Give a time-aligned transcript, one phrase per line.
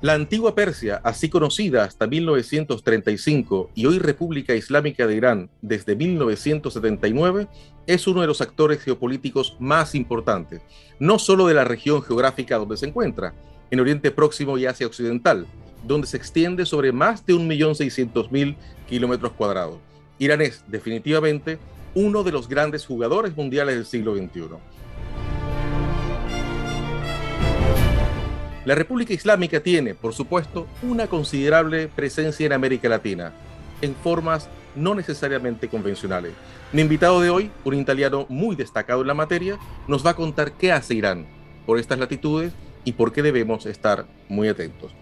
[0.00, 7.48] La antigua Persia, así conocida hasta 1935 y hoy República Islámica de Irán desde 1979,
[7.88, 10.62] es uno de los actores geopolíticos más importantes,
[11.00, 13.34] no solo de la región geográfica donde se encuentra,
[13.72, 15.48] en Oriente Próximo y Asia Occidental,
[15.84, 18.54] donde se extiende sobre más de 1.600.000
[18.88, 19.78] kilómetros cuadrados.
[20.20, 21.58] Irán es definitivamente
[21.96, 24.42] uno de los grandes jugadores mundiales del siglo XXI.
[28.64, 33.32] La República Islámica tiene, por supuesto, una considerable presencia en América Latina,
[33.80, 36.32] en formas no necesariamente convencionales.
[36.72, 40.52] Mi invitado de hoy, un italiano muy destacado en la materia, nos va a contar
[40.52, 41.26] qué hace Irán
[41.66, 42.52] por estas latitudes
[42.84, 44.92] y por qué debemos estar muy atentos.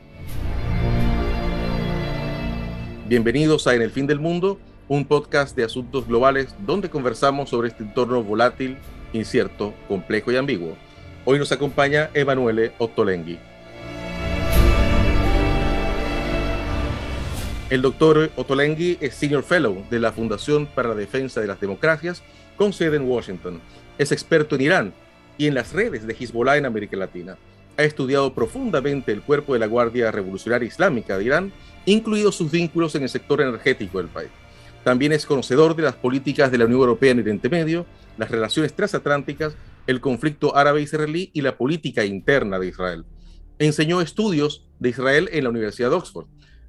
[3.09, 7.69] Bienvenidos a En el Fin del Mundo, un podcast de asuntos globales donde conversamos sobre
[7.69, 8.77] este entorno volátil,
[9.13, 10.77] incierto, complejo y ambiguo.
[11.29, 13.37] Hoy nos acompaña Emanuele Ottolenghi.
[17.69, 22.23] El doctor Ottolenghi es Senior Fellow de la Fundación para la Defensa de las Democracias,
[22.55, 23.61] con sede en Washington.
[23.99, 24.95] Es experto en Irán
[25.37, 27.37] y en las redes de Hezbollah en América Latina.
[27.77, 31.53] Ha estudiado profundamente el cuerpo de la Guardia Revolucionaria Islámica de Irán,
[31.87, 34.31] incluidos sus vínculos en el sector energético del país.
[34.85, 37.85] También es conocedor de las políticas de la Unión Europea en Oriente Medio,
[38.17, 39.57] las relaciones transatlánticas,
[39.87, 43.05] el conflicto árabe-israelí y la política interna de Israel.
[43.59, 46.29] Enseñó estudios de Israel en la Universidad de Oxford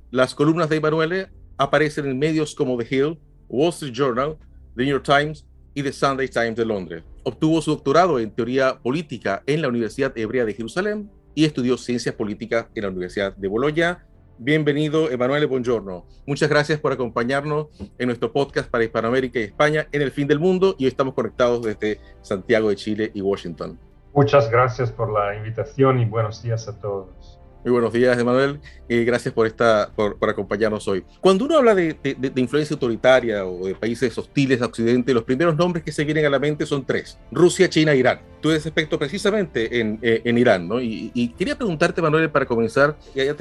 [0.10, 4.38] las columnas de Emanuele aparecen en medios como The Hill, Wall Street Journal,
[4.78, 7.04] The New York Times y The Sunday Times de Londres.
[7.23, 12.16] Obtuvo su doctorado en teoría política en la Universidad Hebrea de Jerusalén y estudió ciencias
[12.16, 14.07] políticas en la Universidad de Bolonia.
[14.40, 16.06] Bienvenido, Emanuele, buongiorno.
[16.28, 20.40] Muchas gracias por acompañarnos en nuestro podcast para Hispanoamérica y España en el fin del
[20.40, 23.80] mundo y hoy estamos conectados desde Santiago de Chile y Washington.
[24.14, 27.37] Muchas gracias por la invitación y buenos días a todos.
[27.68, 28.62] Muy buenos días, Emanuel.
[28.88, 31.04] gracias por, esta, por, acompañarnos hoy.
[31.20, 31.98] Cuando uno habla de,
[32.38, 36.30] influencia autoritaria o de países hostiles a Occidente, los primeros nombres que se vienen a
[36.30, 38.22] la mente son tres: Rusia, China e Irán.
[38.39, 40.80] Tú eres experto precisamente en, eh, en Irán, ¿no?
[40.80, 42.95] Y, quería preguntarte, Manuel, para comenzar,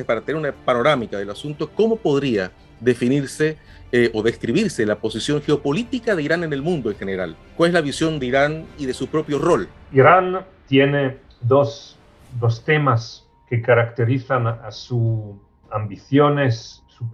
[0.04, 2.50] para tener una panorámica del asunto, ¿cómo podría
[2.80, 3.58] definirse
[3.92, 7.36] eh, o describirse la posición geopolítica de Irán en el mundo en general?
[7.56, 9.68] ¿Cuál es la visión de Irán y de su propio rol?
[9.92, 11.96] Irán tiene dos,
[12.40, 15.36] dos temas que caracterizan a sus
[15.70, 17.08] ambiciones, su,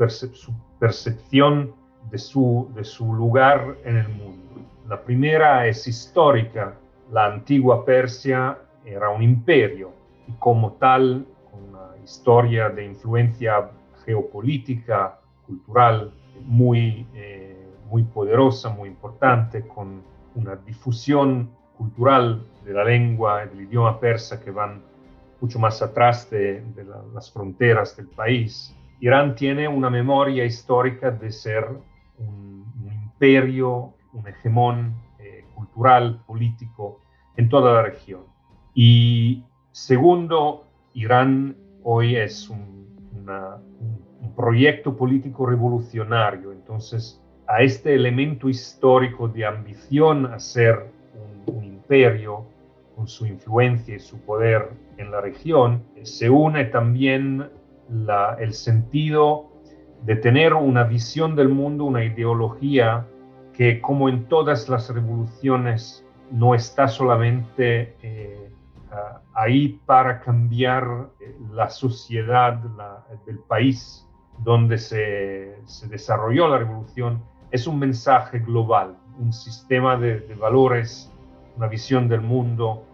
[0.79, 1.75] percepción
[2.11, 4.63] de su, lugar en el mundo.
[4.89, 6.75] La primera es histórica.
[7.11, 9.93] La antigua Persia era un imperio
[10.27, 13.71] y como tal, una historia de influencia
[14.05, 16.13] geopolítica, cultural
[16.45, 20.03] muy, eh, muy poderosa, muy importante, con
[20.35, 24.83] una difusión cultural de la lengua y del idioma persa que van
[25.43, 26.63] mucho más atrás de,
[27.13, 28.75] las fronteras del país.
[29.01, 31.67] Irán tiene una memoria histórica de ser
[32.17, 37.01] un, imperio, un hegemón eh, cultural, político
[37.37, 38.23] en toda la región.
[38.73, 42.63] Y segundo, Irán hoy es un,
[44.37, 46.53] proyecto político revolucionario.
[46.53, 50.87] Entonces, a este elemento histórico de ambición a ser
[51.47, 52.47] un imperio,
[52.97, 57.51] con su influencia y su poder en la región, se une también
[58.39, 59.51] el sentido
[60.05, 63.07] de tener una visión del mundo, una ideología
[63.53, 68.51] que como en todas las revoluciones no está solamente eh,
[69.35, 72.59] ahí para cambiar eh, la sociedad
[73.27, 81.13] del país donde se, desarrolló la revolución, es un mensaje global, un sistema de valores
[81.57, 82.85] una visión del mundo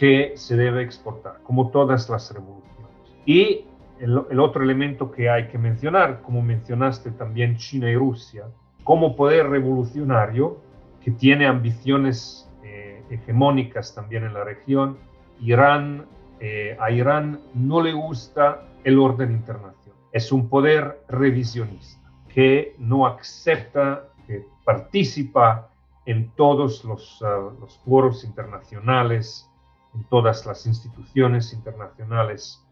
[0.00, 2.90] que se debe exportar, como todas las revoluciones.
[3.26, 3.66] Y
[3.98, 8.46] el, otro elemento que hay que mencionar, como mencionaste también China y Rusia,
[8.82, 10.56] como poder revolucionario
[11.02, 14.96] que tiene ambiciones eh, hegemónicas también en la región,
[15.38, 16.06] Irán,
[16.40, 20.00] eh, a Irán no le gusta el orden internacional.
[20.12, 25.68] Es un poder revisionista que no acepta, que participa
[26.06, 29.49] en todos los, ah, los foros internacionales,
[29.94, 32.64] en todas las instituciones internacionales,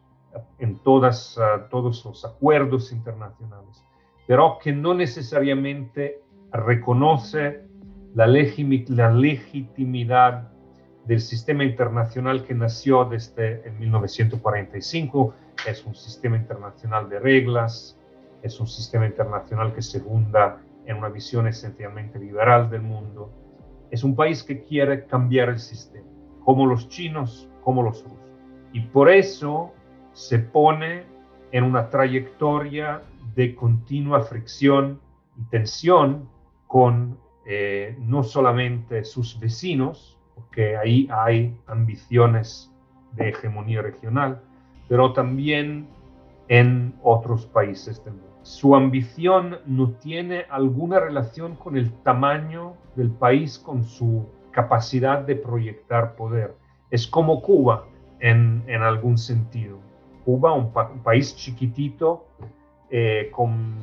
[0.58, 3.84] en todas, ah, todos los acuerdos internacionales,
[4.26, 6.22] pero que no necesariamente
[6.52, 7.62] reconoce
[8.14, 10.50] la, la legitimidad
[11.08, 15.34] del sistema internacional que nació desde el 1945.
[15.66, 17.98] Es un sistema internacional de reglas,
[18.42, 23.32] es un sistema internacional que se funda en una visión esencialmente liberal del mundo.
[23.90, 26.06] Es un país que quiere cambiar el sistema,
[26.48, 28.18] como los chinos, como los rusos.
[28.72, 29.70] Y por eso
[30.14, 31.04] se pone
[31.52, 33.02] en una trayectoria
[33.34, 34.98] de continua fricción
[35.36, 36.26] y tensión
[36.66, 42.72] con eh, no solamente sus vecinos, porque ahí hay ambiciones
[43.12, 44.40] de hegemonía regional,
[44.88, 45.86] pero también
[46.48, 48.38] en otros países del mundo.
[48.40, 54.26] Su ambición no tiene alguna relación con el tamaño del país, con su
[54.58, 56.56] capacidad de proyectar poder.
[56.90, 57.86] Es como Cuba
[58.18, 59.78] en, algún sentido.
[60.24, 60.72] Cuba, un,
[61.04, 62.26] país chiquitito,
[62.90, 63.76] eh, con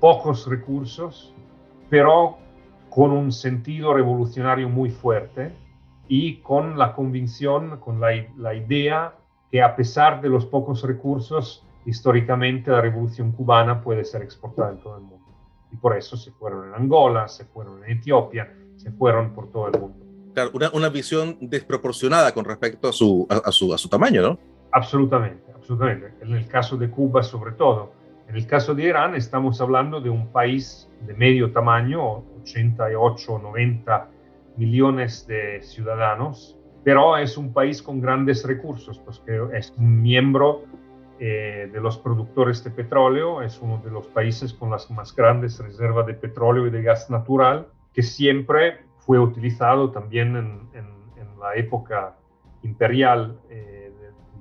[0.00, 1.32] pocos recursos,
[1.88, 2.38] pero
[2.88, 5.52] con un sentido revolucionario muy fuerte
[6.08, 9.14] y con la convicción, con la, la idea
[9.48, 14.80] que a pesar de los pocos recursos, históricamente la revolución cubana puede ser exportada en
[14.80, 15.26] todo el mundo.
[15.70, 19.68] Y por eso se fueron en Angola, se fueron en Etiopía, se fueron por todo
[19.68, 19.96] el mundo.
[20.32, 24.38] Claro, una, una visión desproporcionada con respecto a su, a, su, a su tamaño, ¿no?
[24.72, 26.14] Absolutamente, absolutamente.
[26.22, 27.92] En el caso de Cuba, sobre todo.
[28.28, 33.38] En el caso de Irán, estamos hablando de un país de medio tamaño, 88 o
[33.38, 34.08] 90
[34.56, 40.62] millones de ciudadanos, pero es un país con grandes recursos, porque es un miembro
[41.18, 45.58] eh, de los productores de petróleo, es uno de los países con las más grandes
[45.58, 50.70] reservas de petróleo y de gas natural, que siempre fue utilizado también en,
[51.40, 52.16] la época
[52.62, 53.90] imperial eh,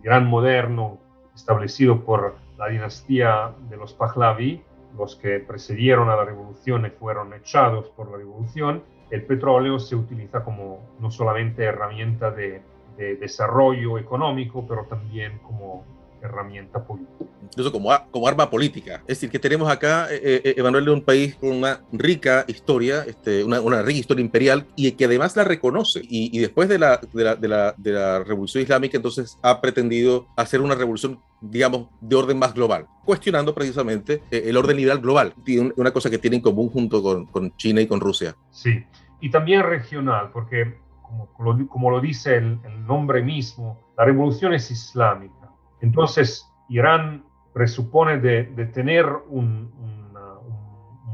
[0.03, 0.99] Irán moderno,
[1.33, 4.61] establecido por la dinastía de los Pahlavi,
[4.97, 9.95] los que precedieron a la revolución y fueron echados por la revolución, el petróleo se
[9.95, 12.61] utiliza como no solamente herramienta de,
[12.97, 15.85] de desarrollo económico, pero también como
[16.21, 17.25] herramienta política.
[17.43, 19.01] Incluso como, como arma política.
[19.01, 23.43] Es decir, que tenemos acá, eh, eh, Emanuel, un país con una rica historia, este,
[23.43, 26.01] una, una, rica historia imperial y que además la reconoce.
[26.03, 29.61] Y, y después de la, de la, de, la, de, la, revolución islámica, entonces ha
[29.61, 34.99] pretendido hacer una revolución, digamos, de orden más global, cuestionando precisamente eh, el orden liberal
[34.99, 35.33] global.
[35.75, 38.35] Una cosa que tiene en común junto con, con China y con Rusia.
[38.51, 38.83] Sí,
[39.21, 44.69] y también regional, porque como, como, lo, dice el, el nombre mismo, la revolución es
[44.69, 45.38] islámica
[45.81, 47.23] entonces, Irán
[47.53, 48.43] presupone de,
[48.73, 49.77] tener un,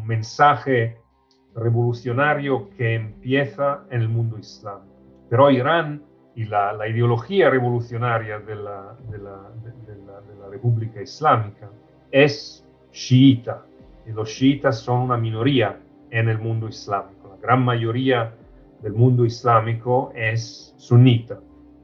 [0.03, 1.00] mensaje
[1.56, 4.94] revolucionario que empieza en el mundo islámico.
[5.31, 6.03] Pero Irán
[6.35, 9.50] y la, ideología revolucionaria de la, de, la,
[9.88, 11.71] de la, República Islámica
[12.11, 13.65] es chiita.
[14.06, 15.79] Y los chiitas son una minoría
[16.11, 17.29] en el mundo islámico.
[17.29, 18.35] La gran mayoría
[18.83, 21.39] del mundo islámico es sunita.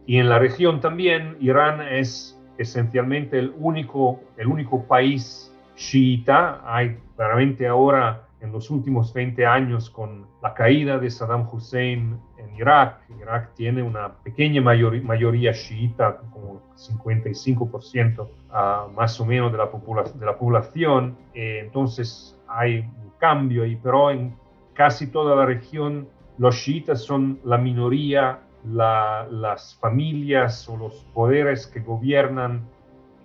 [0.05, 6.61] Y en la región también Irán es esencialmente el único, el único país chiita.
[6.65, 12.55] Hay claramente ahora, en los últimos 20 años, con la caída de Saddam Hussein en
[12.55, 19.51] Irak, Irak tiene una pequeña mayoría, mayoría chiita, como 55% uh, ah, más o menos
[19.51, 19.69] de la,
[20.15, 21.17] de la población.
[21.33, 24.35] Eh, entonces hay un cambio ahí, pero en
[24.73, 31.67] casi toda la región los chiitas son la minoría la, las familias o los poderes
[31.67, 32.61] que gobiernan,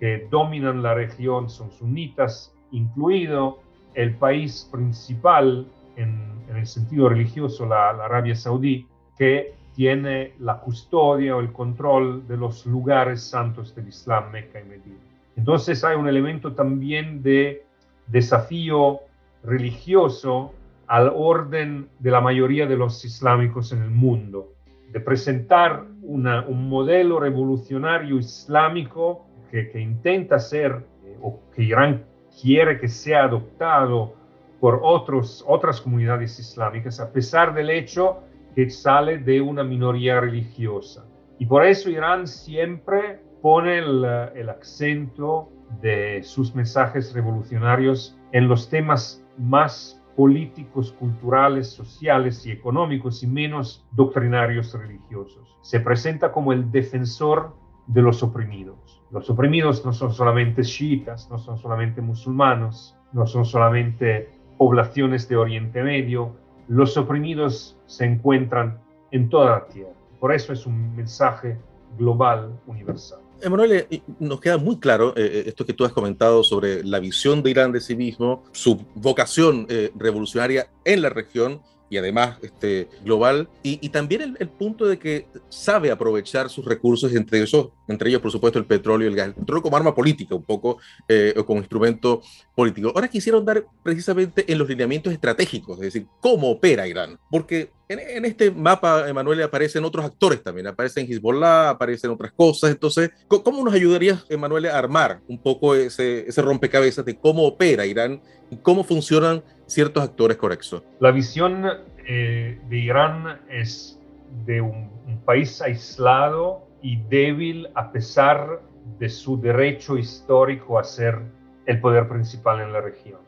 [0.00, 3.58] que dominan la región son sunitas, incluido
[3.94, 5.66] el país principal
[5.96, 8.86] en, en el sentido religioso, la, la, Arabia Saudí,
[9.16, 14.64] que tiene la custodia o el control de los lugares santos del Islam, Meca y
[14.64, 14.96] Medina.
[15.36, 17.64] Entonces hay un elemento también de
[18.06, 19.00] desafío
[19.42, 20.54] religioso
[20.86, 24.55] al orden de la mayoría de los islámicos en el mundo
[24.92, 32.04] de presentar una, un modelo revolucionario islámico que, que intenta ser eh, o que Irán
[32.40, 34.14] quiere que sea adoptado
[34.60, 38.22] por otros, otras comunidades islámicas, a pesar del hecho
[38.54, 41.04] que sale de una minoría religiosa.
[41.38, 45.50] Y por eso Irán siempre pone el, el acento
[45.82, 53.86] de sus mensajes revolucionarios en los temas más políticos, culturales, sociales y económicos y menos
[53.92, 55.56] doctrinarios religiosos.
[55.60, 57.54] Se presenta como el defensor
[57.86, 59.02] de los oprimidos.
[59.10, 65.36] Los oprimidos no son solamente chiitas, no son solamente musulmanos, no son solamente poblaciones de
[65.36, 66.34] Oriente Medio,
[66.68, 68.80] los oprimidos se encuentran
[69.12, 69.92] en toda la tierra.
[70.18, 71.58] Por eso es un mensaje
[71.96, 73.25] global, universal.
[73.42, 76.98] Emanuel, eh, nos queda muy claro eh, eh, esto que tú has comentado sobre la
[76.98, 82.38] visión de Irán de sí mismo, su vocación eh, revolucionaria en la región y además
[82.42, 87.42] este, global, y, y también el, el, punto de que sabe aprovechar sus recursos, entre,
[87.42, 90.34] esos, entre ellos, por supuesto, el petróleo y el gas, el petróleo como arma política,
[90.34, 90.78] un poco,
[91.08, 92.22] eh, o como instrumento
[92.54, 92.92] político.
[92.94, 98.24] Ahora quisiera dar precisamente en los lineamientos estratégicos, es decir, cómo opera Irán, porque En,
[98.24, 102.72] este mapa, Emanuel, aparecen otros actores también, aparecen Hezbollah, aparecen otras cosas.
[102.72, 107.86] Entonces, ¿cómo nos ayudaría, Emanuel, a armar un poco ese, ese rompecabezas de cómo opera
[107.86, 110.82] Irán y cómo funcionan ciertos actores conexos?
[110.98, 111.64] La visión
[112.08, 114.00] eh, de Irán es
[114.44, 118.62] de un, un país aislado y débil a pesar
[118.98, 121.20] de su derecho histórico a ser
[121.66, 123.25] el poder principal en la región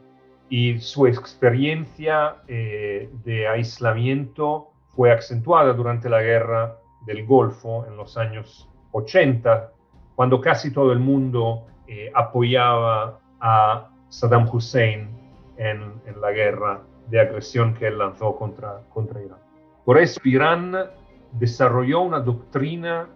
[0.51, 6.77] y su experiencia eh, de aislamiento fue acentuada durante la guerra
[7.07, 9.73] del Golfo en los años 80,
[10.15, 15.09] cuando casi todo el mundo eh, apoyaba a Saddam Hussein
[15.57, 19.39] en, la guerra de agresión que él lanzó contra, contra Irán.
[19.85, 20.75] Por eso Irán
[21.33, 23.09] desarrolló una doctrina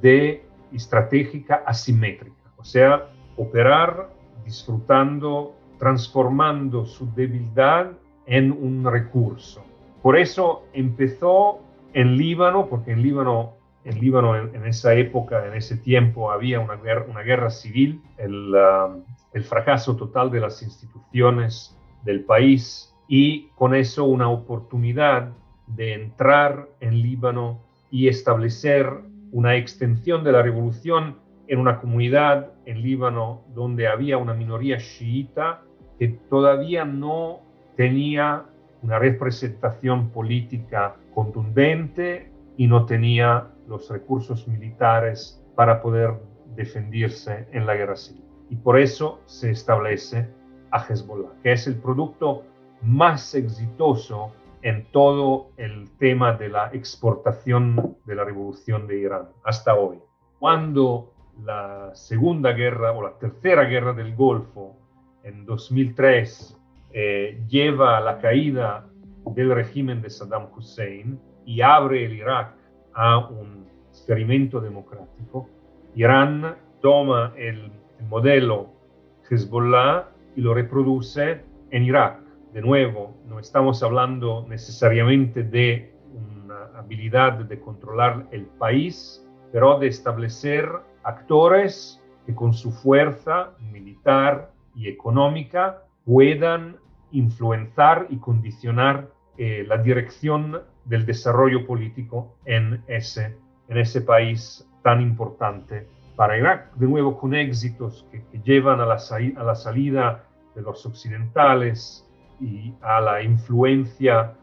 [0.00, 4.10] de estratégica asimétrica, o sea, operar
[4.44, 7.92] disfrutando transformando su debilidad
[8.26, 9.64] en un recurso.
[10.02, 11.60] Por eso empezó
[11.92, 13.54] en Líbano, porque en Líbano,
[13.84, 19.02] en, Líbano en, esa época, en ese tiempo, había una guerra, civil, el, um,
[19.32, 25.32] el fracaso total de las instituciones del país y con eso una oportunidad
[25.66, 28.90] de entrar en Líbano y establecer
[29.32, 31.16] una extensión de la revolución
[31.48, 35.62] en una comunidad en Líbano donde había una minoría chiita
[35.98, 37.40] que todavía no
[37.76, 38.46] tenía
[38.82, 46.14] una representación política contundente y no tenía los recursos militares para poder
[46.54, 48.24] defenderse en la guerra civil.
[48.50, 50.28] Y por eso se establece
[50.70, 52.44] a Hezbollah, que es el producto
[52.82, 59.74] más exitoso en todo el tema de la exportación de la revolución de Irán hasta
[59.74, 59.98] hoy.
[60.38, 61.12] Cuando
[61.44, 64.76] la segunda guerra o la tercera guerra del Golfo
[65.22, 66.56] en 2003
[66.92, 68.86] eh, lleva a la caída
[69.34, 72.54] del régimen de Saddam Hussein y abre el Irak
[72.94, 75.48] a un experimento democrático,
[75.94, 77.72] Irán toma el,
[78.10, 78.68] modelo
[79.28, 81.40] Hezbollah y lo reproduce
[81.70, 82.20] en Irak.
[82.52, 89.86] De nuevo, no estamos hablando necesariamente de una habilidad de controlar el país, pero de
[89.86, 90.68] establecer
[91.06, 96.76] actores que con su fuerza militar, y económica puedan
[97.10, 99.08] influenciar y condicionar
[99.38, 103.36] eh, la dirección del desarrollo político en ese,
[103.68, 108.98] en ese país tan importante para Irak, de nuevo con éxitos que, llevan a la,
[108.98, 112.08] salida de los occidentales
[112.40, 114.34] y a la influencia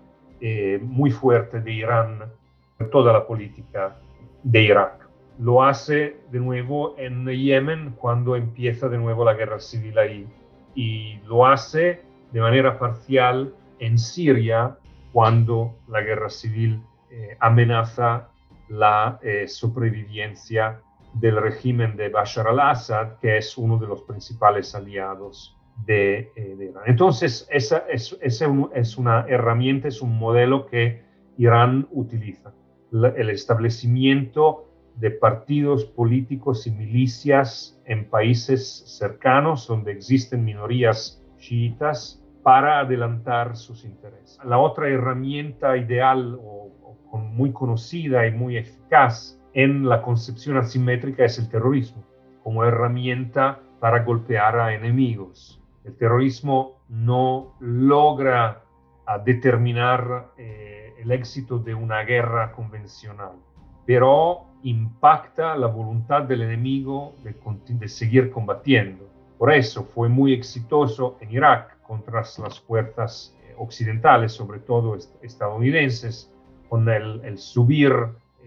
[0.41, 2.24] eh, muy fuerte de Irán
[2.79, 3.96] en toda la política
[4.43, 5.03] de Irak
[5.40, 10.28] lo hace de nuevo en Yemen cuando empieza de nuevo la guerra civil ahí
[10.75, 14.78] y lo hace de manera parcial en Siria
[15.12, 18.30] cuando la guerra civil eh, amenaza
[18.70, 20.82] la eh, sobrevivencia
[21.13, 26.84] del régimen de Bashar al-Assad, que es uno de los principales aliados de, eh, Irán.
[26.88, 31.04] Entonces, esa es, es, una herramienta, es un modelo que
[31.38, 32.54] Irán utiliza.
[32.92, 42.80] el establecimiento de partidos políticos y milicias en países cercanos donde existen minorías chiitas para
[42.80, 44.40] adelantar sus intereses.
[44.44, 46.62] La otra herramienta ideal o,
[47.16, 52.04] muy conocida y muy eficaz en la concepción asimétrica es el terrorismo,
[52.44, 55.62] como herramienta para golpear a enemigos.
[55.84, 58.64] El terrorismo no logra
[59.26, 63.34] determinar eh, el éxito de una guerra convencional,
[63.86, 69.10] pero impacta la voluntad del enemigo de, seguir combatiendo.
[69.38, 76.32] Por eso fue muy exitoso en Irak contra las fuerzas eh, occidentales, sobre todo estadounidenses,
[76.70, 77.93] con el, subir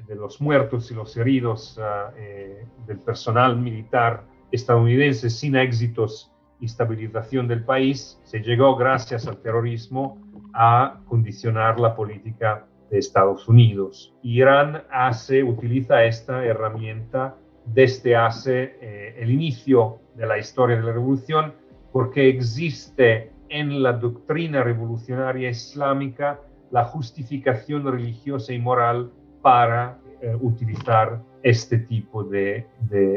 [0.06, 6.66] de los muertos y los heridos ah, eh, del personal militar estadounidense sin éxitos y
[6.66, 10.18] estabilización del país, se llegó gracias al terrorismo
[10.54, 14.14] a condicionar la política de Estados Unidos.
[14.22, 20.92] Irán hace, utiliza esta herramienta desde hace eh, el inicio de la historia de la
[20.92, 21.54] revolución
[21.92, 26.40] porque existe en la doctrina revolucionaria islámica
[26.70, 32.66] la justificación religiosa y moral para eh, utilizar este tipo de,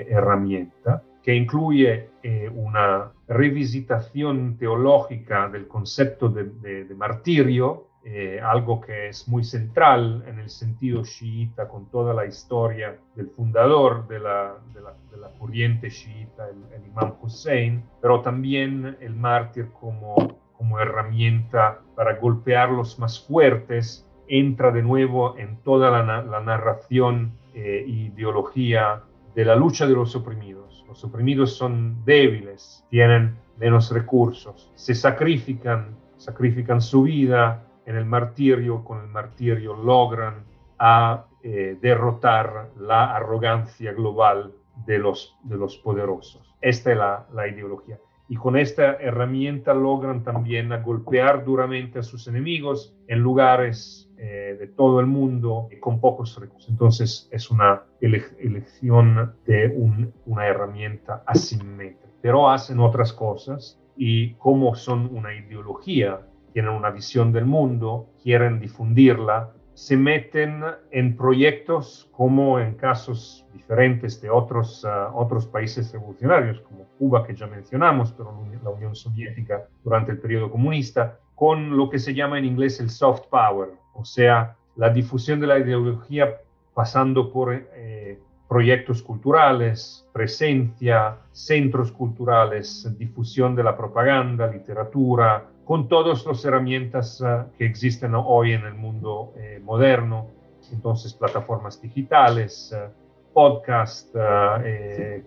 [0.10, 9.28] herramienta que incluye eh, una revisitación teológica del concepto de martirio, eh, algo que es
[9.28, 15.18] muy central en el sentido chiita con toda la historia del fundador de la, de
[15.18, 20.16] la, corriente chiita, el, imam Hussein, pero también el mártir como,
[20.54, 27.84] como herramienta para golpear los más fuertes entra de nuevo en toda la, narración e
[27.86, 29.04] ideología
[29.36, 30.86] de la lucha de los oprimidos.
[30.88, 38.84] Los oprimidos son débiles, tienen menos recursos, se sacrifican, sacrifican su vida en el martirio,
[38.84, 40.46] con el martirio logran
[40.78, 44.54] a eh, derrotar la arrogancia global
[44.86, 46.56] de los, de los poderosos.
[46.62, 46.98] Esta es
[47.34, 54.08] la, ideología y con esta herramienta logran también golpear duramente a sus enemigos en lugares
[54.20, 56.70] eh, de todo el mundo con pocos recursos.
[56.70, 59.76] Entonces es una elección de
[60.28, 62.08] una herramienta asimétrica.
[62.22, 68.60] Pero hacen otras cosas y como son una ideología, tienen una visión del mundo, quieren
[68.60, 76.60] difundirla, se meten en proyectos como en casos diferentes de otros, ah, otros países revolucionarios,
[76.62, 81.90] como Cuba, que ya mencionamos, pero la Unión Soviética durante el periodo comunista, con lo
[81.90, 86.42] que se llama en inglés el soft power, o sea, la difusión de la ideología
[86.74, 96.26] pasando por eh, proyectos culturales, presencia, centros culturales, difusión de la propaganda, literatura, con todas
[96.26, 100.26] las herramientas uh, que existen hoy en el mundo eh, moderno,
[100.72, 102.92] entonces plataformas digitales, uh,
[103.36, 105.24] podcast, uh, eh,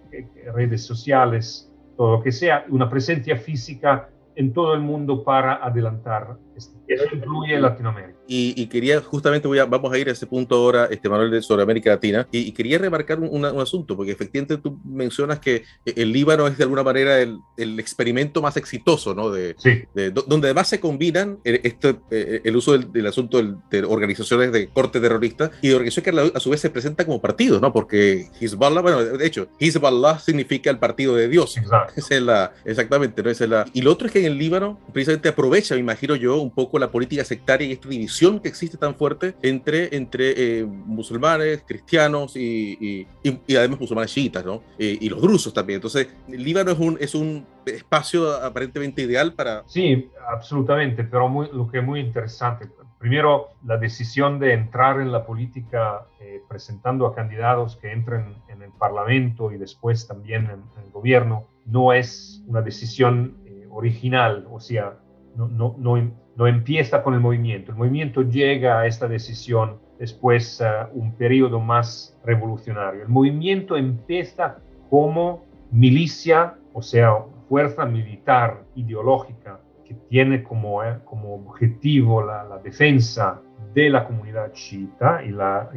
[0.52, 6.36] redes sociales, todo lo que sea, una presencia física en todo el mundo para adelantar.
[6.56, 6.82] Esto.
[6.86, 8.18] Eso incluye Latinoamérica.
[8.34, 11.62] Y, quería, justamente voy a, vamos a ir a ese punto ahora, este, Manuel, sobre
[11.62, 16.56] América Latina, y, quería remarcar un, asunto, porque efectivamente tú mencionas que el Líbano es
[16.56, 19.30] de alguna manera el, el experimento más exitoso, ¿no?
[19.30, 19.54] De,
[19.94, 24.68] de, donde además se combinan el, este, eh, el uso del, asunto de organizaciones de
[24.68, 27.70] corte terrorista y de organizaciones que a, su vez se presentan como partidos, ¿no?
[27.72, 31.56] Porque Hezbollah, bueno, de hecho, Hezbollah significa el partido de Dios.
[31.58, 31.92] Exacto.
[31.96, 33.28] Esa es la, exactamente, ¿no?
[33.28, 36.16] Esa es la, y lo otro es que en el Líbano precisamente aprovecha, me imagino
[36.16, 40.32] yo, un poco la política sectaria y esta división que existe tan fuerte entre, entre
[40.36, 44.62] eh, musulmanes, cristianos y, y, además musulmanes chiitas, ¿no?
[44.78, 45.76] Eh, y los drusos también.
[45.76, 49.62] Entonces, el Líbano es un, es un espacio aparentemente ideal para...
[49.66, 55.10] Sí, absolutamente, pero muy, lo que es muy interesante, primero, la decisión de entrar en
[55.10, 60.62] la política eh, presentando a candidatos que entren en el Parlamento y después también en,
[60.78, 63.41] en el gobierno, no es una decisión
[63.72, 64.98] original, o sea,
[65.36, 67.72] no, no, no, no empieza con el movimiento.
[67.72, 73.02] El movimiento llega a esta decisión después uh, un periodo más revolucionario.
[73.02, 74.58] El movimiento empieza
[74.90, 82.58] como milicia, o sea, fuerza militar ideológica que tiene como, eh, como objetivo la, la,
[82.58, 83.40] defensa
[83.74, 85.70] de la comunidad chiita y, la,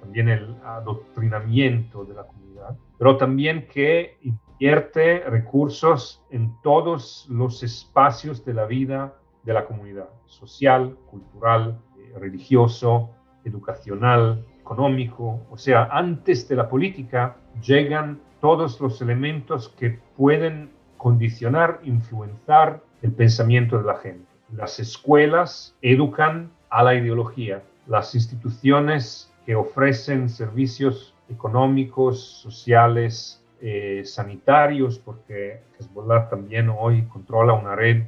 [0.00, 4.18] también el adoctrinamiento de la comunidad, pero también que
[4.58, 12.18] invierte recursos en todos los espacios de la vida de la comunidad, social, cultural, eh,
[12.18, 13.10] religioso,
[13.44, 15.46] educacional, económico.
[15.50, 23.12] O sea, antes de la política llegan todos los elementos que pueden condicionar, influenciar el
[23.12, 24.26] pensamiento de la gente.
[24.52, 27.62] Las escuelas educan a la ideología.
[27.86, 37.74] Las instituciones que ofrecen servicios económicos, sociales, eh, sanitarios, porque Hezbollah también hoy controla una
[37.74, 38.04] red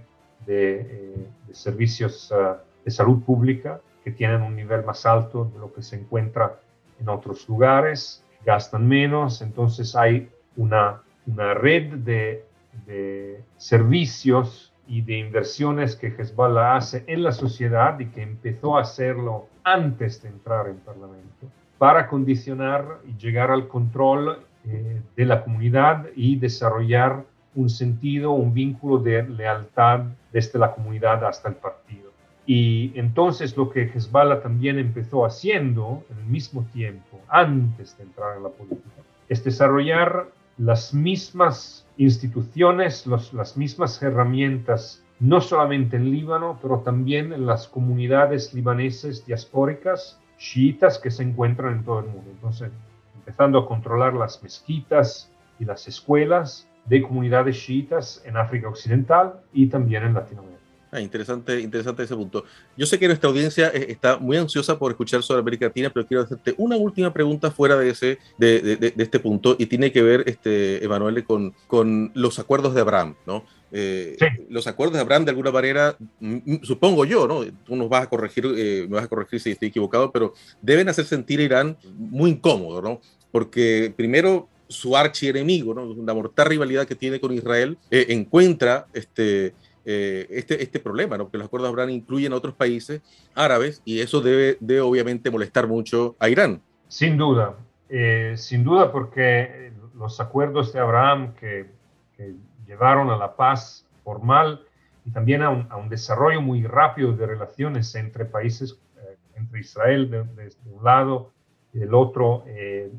[0.46, 5.72] de, eh, servicios ah, de salud pública que tienen un nivel más alto de lo
[5.72, 6.60] que se encuentra
[7.00, 12.44] en otros lugares, gastan menos, entonces hay una, una red de,
[12.86, 18.82] de servicios y de inversiones que Hezbollah hace en la sociedad y que empezó a
[18.82, 21.46] hacerlo antes de entrar en Parlamento
[21.78, 28.52] para condicionar y llegar al control eh, de la comunidad y desarrollar un sentido, un
[28.52, 32.10] vínculo de lealtad desde la comunidad hasta el partido.
[32.46, 38.36] Y entonces lo que Hezbollah también empezó haciendo en el mismo tiempo, antes de entrar
[38.36, 40.26] en la política, es desarrollar
[40.58, 48.52] las mismas instituciones, las mismas herramientas, no solamente en Líbano, pero también en las comunidades
[48.52, 52.30] libaneses diaspóricas, chiitas, que se encuentran en todo el mundo.
[52.32, 52.70] Entonces,
[53.30, 59.66] empezando a controlar las mezquitas y las escuelas, de comunidades chiitas en África Occidental y
[59.66, 60.58] también en Latinoamérica.
[60.92, 62.42] Ah, interesante, interesante ese punto.
[62.76, 66.04] Yo sé que nuestra audiencia eh, está muy ansiosa por escuchar sobre América Latina, pero
[66.04, 70.02] quiero hacerte una última pregunta fuera de, ese, de, de, este punto y tiene que
[70.02, 73.44] ver, este, Emanuele, con, con los acuerdos de Abraham, ¿no?
[73.72, 74.16] Eh,
[74.48, 75.96] los acuerdos de Abraham, de alguna manera,
[76.62, 77.44] supongo yo, ¿no?
[77.64, 80.88] Tú nos vas a corregir, eh, me vas a corregir si estoy equivocado, pero deben
[80.88, 83.00] hacer sentir a Irán muy incómodo, ¿no?
[83.30, 85.82] Porque primero su archienemigo, ¿no?
[85.82, 89.52] una mortal rivalidad que tiene con Israel, eh, encuentra este,
[89.84, 91.30] eh, este, este problema, ¿no?
[91.30, 93.02] que los acuerdos de Abraham incluyen a otros países
[93.34, 96.62] árabes y eso debe, debe obviamente molestar mucho a Irán.
[96.86, 97.56] Sin duda,
[97.88, 101.70] eh, sin duda porque los acuerdos de Abraham que,
[102.16, 102.34] que
[102.66, 104.64] llevaron a la paz formal
[105.04, 109.60] y también a un, a un, desarrollo muy rápido de relaciones entre países, eh, entre
[109.60, 111.32] Israel de, de, de, un lado
[111.72, 112.90] y del otro, eh,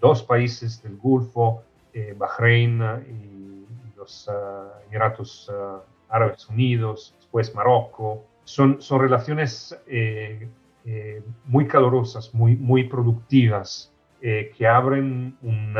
[0.00, 7.54] dos países del Golfo, eh, Bahrein y, y los uh, Emiratos uh, Árabes Unidos, después
[7.54, 10.48] Marruecos, son, son relaciones eh,
[10.84, 15.76] eh, muy calorosas, muy, muy productivas, eh, que abren un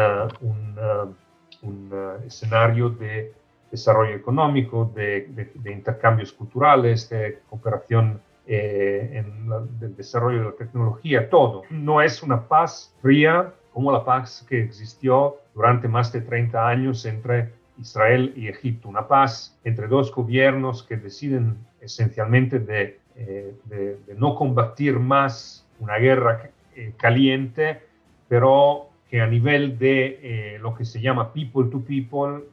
[2.26, 3.32] escenario de
[3.70, 10.44] desarrollo económico, de, de, de intercambios culturales, de cooperación eh, en la, del desarrollo de
[10.44, 11.62] la tecnología, todo.
[11.70, 17.04] No es una paz fría como la paz que existió durante más de 30 años
[17.06, 23.96] entre Israel y Egipto, una paz entre dos gobiernos que deciden esencialmente de, eh, de,
[24.06, 27.82] de no combatir más una guerra eh, caliente,
[28.28, 32.44] pero que a nivel de eh, lo que se llama people to people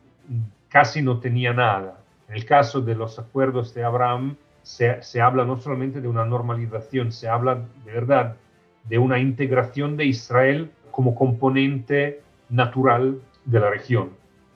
[0.70, 2.00] casi no tenía nada.
[2.28, 4.36] En el caso de los acuerdos de Abraham,
[4.68, 8.36] se, habla no solamente de una normalización, se habla de verdad
[8.84, 14.10] de una integración de Israel como componente natural de la región,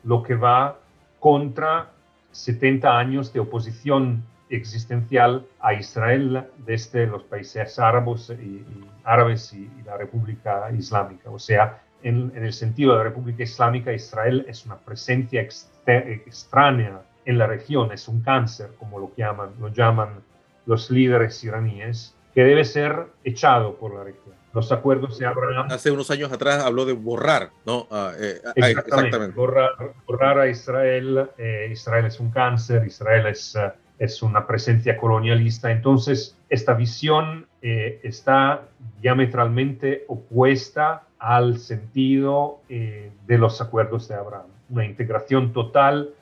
[0.04, 0.80] lo que va
[1.20, 1.92] contra
[2.32, 8.66] 70 años de oposición existencial a Israel desde los países árabes y,
[9.06, 11.30] árabes y, la República Islámica.
[11.30, 15.42] O sea, en, el sentido de la República Islámica, Israel es una presencia
[15.86, 20.22] extraña en la región, es un cáncer, como lo llaman, lo llaman
[20.66, 24.36] los líderes iraníes, que debe ser echado por la región.
[24.54, 25.68] Los acuerdos de Abraham.
[25.72, 27.88] Hace unos años atrás habló de borrar, ¿no?
[27.90, 28.80] Ah, eh, exactamente.
[28.80, 29.36] exactamente.
[29.36, 29.70] Borrar,
[30.06, 31.30] borrar, a Israel.
[31.38, 35.72] Eh, Israel es un cáncer, Israel es, uh, es una presencia colonialista.
[35.72, 38.64] Entonces, esta visión eh, está
[39.00, 44.48] diametralmente opuesta al sentido eh, de los acuerdos de Abraham.
[44.70, 46.16] Una integración total,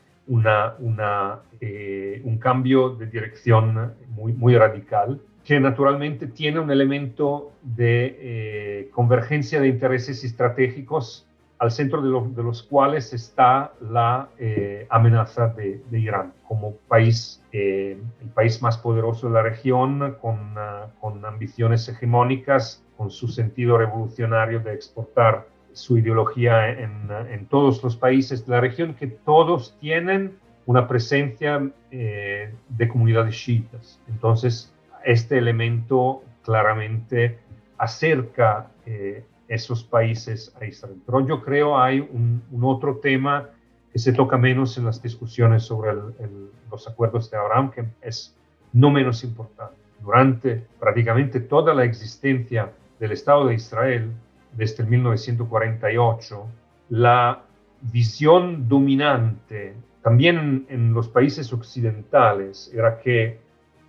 [1.61, 9.59] eh, un cambio de dirección muy, radical, que naturalmente tiene un elemento de eh, convergencia
[9.59, 11.25] de intereses estratégicos
[11.57, 16.33] al centro de, lo, de los cuales está la eh, amenaza de, Irán.
[16.47, 23.29] Como país, el país más poderoso de la región, uh, con ambiciones hegemónicas con su
[23.29, 29.75] sentido revolucionario de exportar su ideología en, todos los países de la región, que todos
[29.79, 33.99] tienen una presencia eh, de comunidades chiitas.
[34.07, 37.39] Entonces, este elemento claramente
[37.77, 41.01] acerca eh, esos países a Israel.
[41.05, 43.49] Pero yo creo hay un, otro tema
[43.91, 45.93] que se toca menos en las discusiones sobre
[46.69, 48.35] los acuerdos de Abraham, que es
[48.71, 49.73] no menos importante.
[50.01, 54.11] Durante prácticamente toda la existencia del Estado de Israel
[54.53, 56.45] desde el 1948,
[56.89, 57.43] la
[57.81, 63.39] visión dominante también en, los países occidentales era que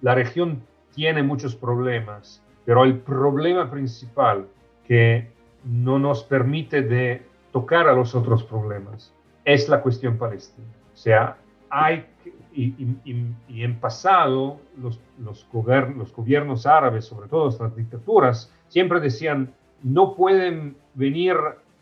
[0.03, 0.63] la región
[0.95, 4.47] tiene muchos problemas, pero el problema principal
[4.87, 5.29] que
[5.65, 9.13] no nos permite de tocar a los otros problemas
[9.45, 10.67] es la cuestión palestina.
[10.93, 11.37] O sea,
[11.69, 12.07] hay
[12.53, 12.65] y,
[13.05, 18.99] y, y en pasado los, los, gobiernos, los gobiernos árabes, sobre todo las dictaduras, siempre
[18.99, 21.37] decían, no pueden venir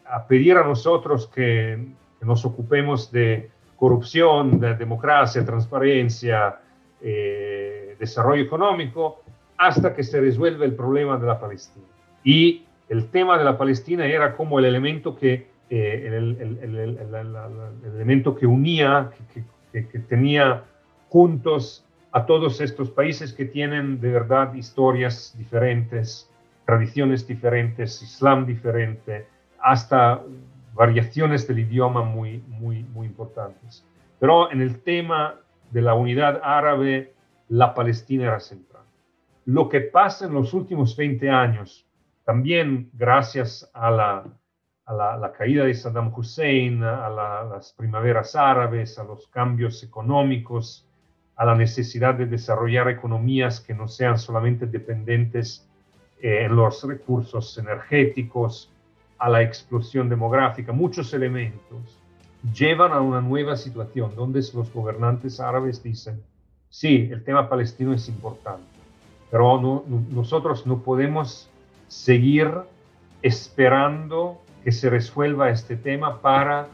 [0.06, 6.58] a pedir a nosotros que, nos ocupemos de corrupción, de democracia, transparencia,
[7.00, 9.22] eh, desarrollo económico,
[9.56, 11.86] hasta que se resuelve el problema de la Palestina.
[12.24, 16.98] Y el tema de la Palestina era como el elemento que, eh, el, el, el,
[17.14, 19.10] el, elemento que unía,
[19.70, 20.64] que tenía
[21.08, 26.27] juntos a todos estos países que tienen de verdad historias diferentes,
[26.68, 29.26] tradiciones diferentes, islam diferente,
[29.58, 30.22] hasta
[30.74, 33.86] variaciones del idioma muy, muy, muy importantes.
[34.20, 35.36] Pero en el tema
[35.70, 37.14] de la unidad árabe,
[37.48, 38.82] la Palestina era central.
[39.46, 41.86] Lo que pasa en los últimos 20 años,
[42.26, 49.26] también gracias a la, caída de Saddam Hussein, a la, las primaveras árabes, a los
[49.28, 50.86] cambios económicos,
[51.34, 55.67] a la necesidad de desarrollar economías que no sean solamente dependientes
[56.20, 58.70] eh, los recursos energéticos,
[59.18, 61.98] a la explosión demográfica, muchos elementos
[62.54, 66.22] llevan a una nueva situación donde los gobernantes árabes dicen,
[66.70, 68.68] sí, el tema palestino es importante,
[69.30, 71.50] pero no, no, nosotros no podemos
[71.88, 72.48] seguir
[73.22, 76.68] esperando que se resuelva este tema para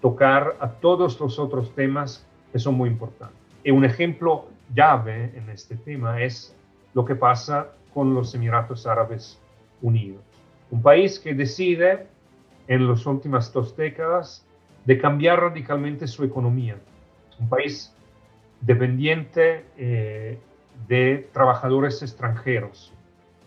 [0.00, 3.38] tocar a todos los otros temas que son muy importantes.
[3.62, 6.54] Y un ejemplo llave en este tema es
[6.92, 9.40] lo que pasa con los Emiratos Árabes
[9.80, 10.22] Unidos.
[10.70, 12.08] Un país que decide
[12.66, 14.44] en las últimas dos décadas
[14.84, 16.76] de cambiar radicalmente su economía.
[17.38, 17.94] Un país
[18.60, 20.38] dependiente eh,
[20.88, 22.92] de trabajadores extranjeros.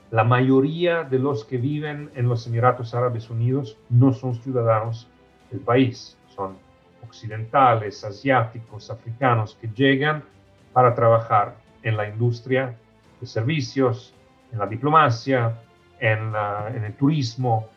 [0.09, 5.09] La mayoría de los que viven en los Emiratos Árabes Unidos no son ciudadanos
[5.51, 6.57] del país, son
[7.03, 10.23] occidentales, asiáticos, africanos que llegan
[10.71, 12.77] para trabajar en la industria
[13.19, 14.13] de servicios,
[14.51, 15.57] en la diplomacia,
[15.99, 17.69] en, el turismo,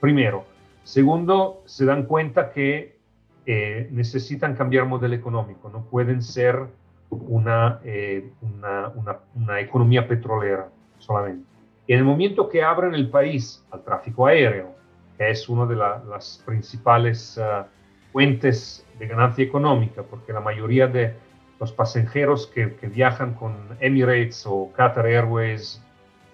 [0.00, 0.44] primero.
[0.82, 2.98] Segundo, se dan cuenta que
[3.46, 6.66] eh, necesitan cambiar modelo económico, no pueden ser
[7.10, 8.92] una, eh, una,
[9.34, 11.44] una, economía petrolera solamente.
[11.88, 14.74] En el momento que abren el país al tráfico aéreo,
[15.18, 17.66] que es una de las principales ah,
[18.12, 21.14] fuentes de ganancia económica, porque la mayoría de
[21.58, 25.82] los pasajeros que, que, viajan con Emirates o Qatar Airways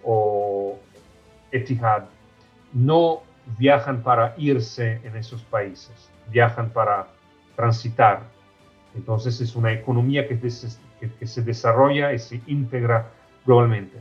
[0.06, 0.78] o
[1.52, 2.04] Etihad
[2.72, 3.22] no
[3.58, 7.08] viajan para irse en esos países, viajan para
[7.54, 8.22] transitar.
[8.94, 13.10] Entonces es una economía que, se desarrolla y se integra
[13.44, 13.98] globalmente.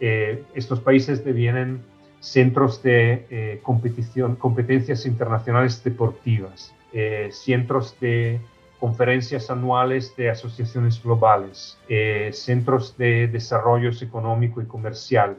[0.00, 1.82] Eh, estos países devienen
[2.20, 8.40] centros de eh, competición, competencias internacionales deportivas, eh, centros de
[8.82, 11.78] conferencias anuales de asociaciones globales,
[12.32, 15.36] centros de desarrollo económico y comercial.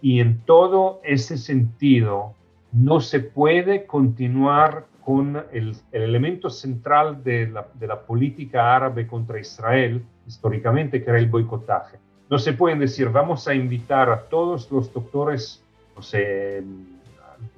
[0.00, 2.32] Y en todo ese sentido,
[2.72, 9.38] no se puede continuar con el, elemento central de la, de la, política árabe contra
[9.38, 11.98] Israel, históricamente, que era el boicotaje.
[12.30, 15.62] No se pueden decir, vamos a invitar a todos los doctores,
[15.94, 16.62] no sé,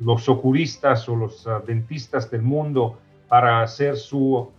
[0.01, 4.51] los oculistas o los ah, dentistas del mundo para hacer su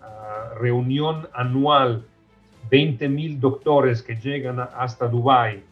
[0.60, 2.06] reunión anual,
[2.69, 5.63] 20.000 doctores que llegan hasta Dubái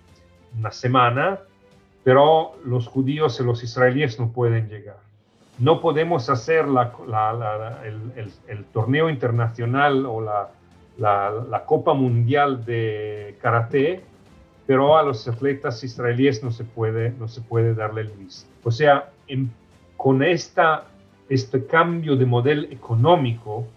[0.58, 1.40] una semana,
[2.04, 4.98] pero los judíos y los israelíes no pueden llegar.
[5.60, 6.66] No podemos hacer
[8.48, 14.02] el, torneo internacional o la, Copa Mundial de Karate,
[14.66, 18.50] pero a los atletas israelíes no se puede, no se puede darle el visto.
[18.64, 19.12] O sea,
[19.98, 20.86] con esta,
[21.30, 23.68] este cambio de modelo económico,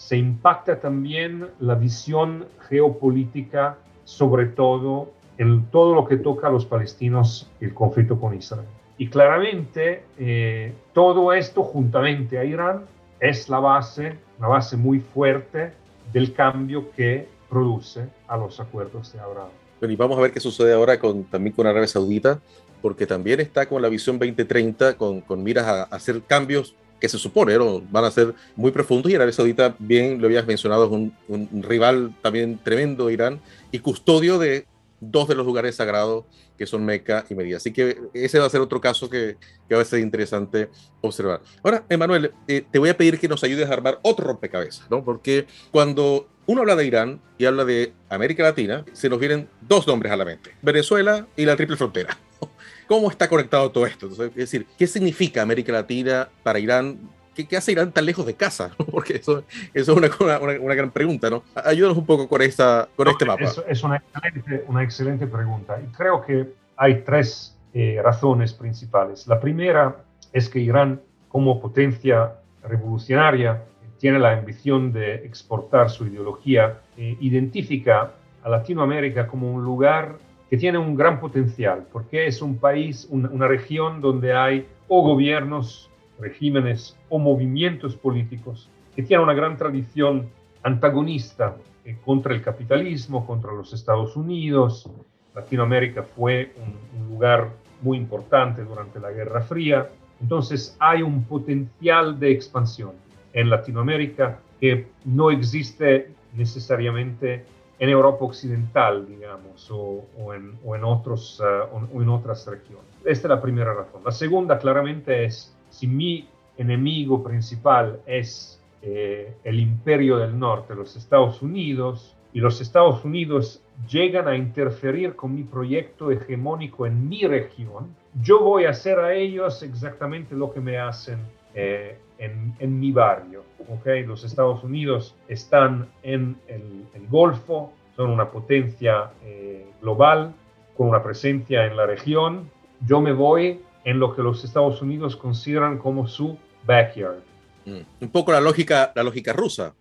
[0.00, 6.64] se impacta también la visión geopolítica, sobre todo en todo lo que toca a los
[6.64, 8.64] palestinos y el conflicto con Israel.
[8.96, 12.86] Y claramente eh, todo esto juntamente a Irán
[13.20, 15.74] es la base, una base muy fuerte
[16.14, 19.50] del cambio que produce a los acuerdos de Abraham.
[19.80, 20.98] Bueno, y vamos a ver qué sucede ahora
[21.30, 22.40] también con Arabia Saudita,
[22.80, 27.18] porque también está con la visión 2030, con, con miras a, hacer cambios que se
[27.18, 27.56] supone
[27.90, 32.14] van a ser muy profundos y Arabia Saudita, bien lo habías mencionado, es un, rival
[32.22, 33.40] también tremendo de Irán
[33.72, 34.66] y custodio de
[35.00, 36.24] dos de los lugares sagrados
[36.58, 37.56] que son Meca y Medina.
[37.56, 40.68] Así que ese va a ser otro caso que, que va a ser interesante
[41.00, 41.40] observar.
[41.62, 45.02] Ahora, Emanuel, eh, te voy a pedir que nos ayudes a armar otro rompecabezas, ¿no?
[45.02, 49.86] Porque cuando uno habla de Irán y habla de América Latina, se nos vienen dos
[49.86, 52.16] nombres a la mente, Venezuela y la triple frontera.
[52.88, 54.08] ¿Cómo está conectado todo esto?
[54.08, 56.98] es decir, ¿qué significa América Latina para Irán?
[57.36, 58.72] ¿Qué, hace Irán tan lejos de casa?
[58.90, 60.10] Porque eso, es una,
[60.40, 61.44] una, gran pregunta, ¿no?
[61.54, 63.44] Ayúdanos un poco con, esta, con este mapa.
[63.44, 65.80] Es, es una, excelente, una excelente pregunta.
[65.80, 69.28] Y creo que hay tres eh, razones principales.
[69.28, 69.98] La primera
[70.32, 72.32] es que Irán, como potencia
[72.64, 73.62] revolucionaria,
[74.00, 80.16] tiene la ambición de exportar su ideología, e identifica a Latinoamérica como un lugar
[80.48, 85.90] que tiene un gran potencial, porque es un país, una región donde hay o gobiernos
[86.18, 90.28] regímenes o movimientos políticos que tienen una gran tradición
[90.62, 94.90] antagonista eh, contra el capitalismo, contra los Estados Unidos.
[95.34, 97.50] Latinoamérica fue un, lugar
[97.82, 99.88] muy importante durante la Guerra Fría.
[100.20, 102.92] Entonces hay un potencial de expansión
[103.32, 107.44] en Latinoamérica que no existe necesariamente
[107.78, 112.84] en Europa Occidental, digamos, o, en, o en, otros, uh, o en otras regiones.
[113.04, 114.02] Esta es la primera razón.
[114.04, 120.94] La segunda claramente es si mi enemigo principal es eh, el imperio del norte, los
[120.96, 127.26] Estados Unidos, y los Estados Unidos llegan a interferir con mi proyecto hegemónico en mi
[127.26, 131.18] región, yo voy a hacer a ellos exactamente lo que me hacen
[131.54, 133.44] eh, en, mi barrio.
[133.68, 134.04] ¿okay?
[134.04, 140.32] Los Estados Unidos están en el, Golfo, son una potencia eh, global
[140.76, 142.50] con una presencia en la región.
[142.86, 147.20] Yo me voy en lo que los Estados Unidos consideran como su backyard.
[147.64, 147.80] Mm.
[148.00, 149.74] Un poco la lógica, la lógica rusa.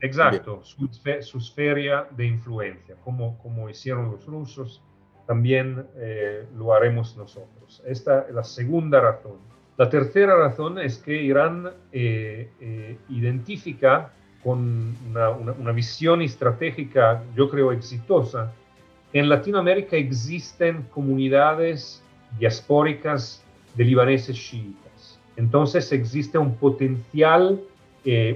[0.00, 0.88] Exacto, su,
[1.22, 4.82] su, esfera de influencia, como, como hicieron los rusos,
[5.26, 7.82] también eh, lo haremos nosotros.
[7.86, 9.38] Esta es la segunda razón.
[9.76, 14.12] La tercera razón es que Irán eh, eh, identifica
[14.42, 18.52] con una, visión estratégica, yo creo, exitosa.
[19.12, 22.02] En Latinoamérica existen comunidades
[22.38, 23.42] diaspóricas
[23.74, 25.18] de libaneses chiitas.
[25.36, 27.60] Entonces existe un potencial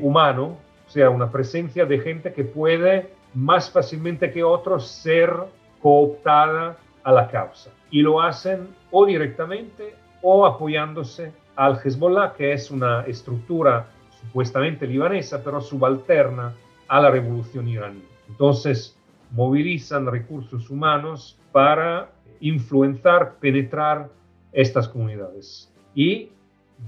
[0.00, 0.57] humano
[0.90, 5.33] o sea, una presencia de gente que puede más fácilmente que otros ser
[5.81, 7.70] cooptada a la causa.
[7.92, 13.87] Y lo hacen o directamente o apoyándose al Hezbollah, que es una estructura
[14.20, 16.52] supuestamente libanesa, pero subalterna
[16.88, 18.02] a la revolución iraní.
[18.28, 18.96] Entonces,
[19.30, 24.09] movilizan recursos humanos para influenciar, penetrar
[24.52, 25.72] estas comunidades.
[25.94, 26.30] Y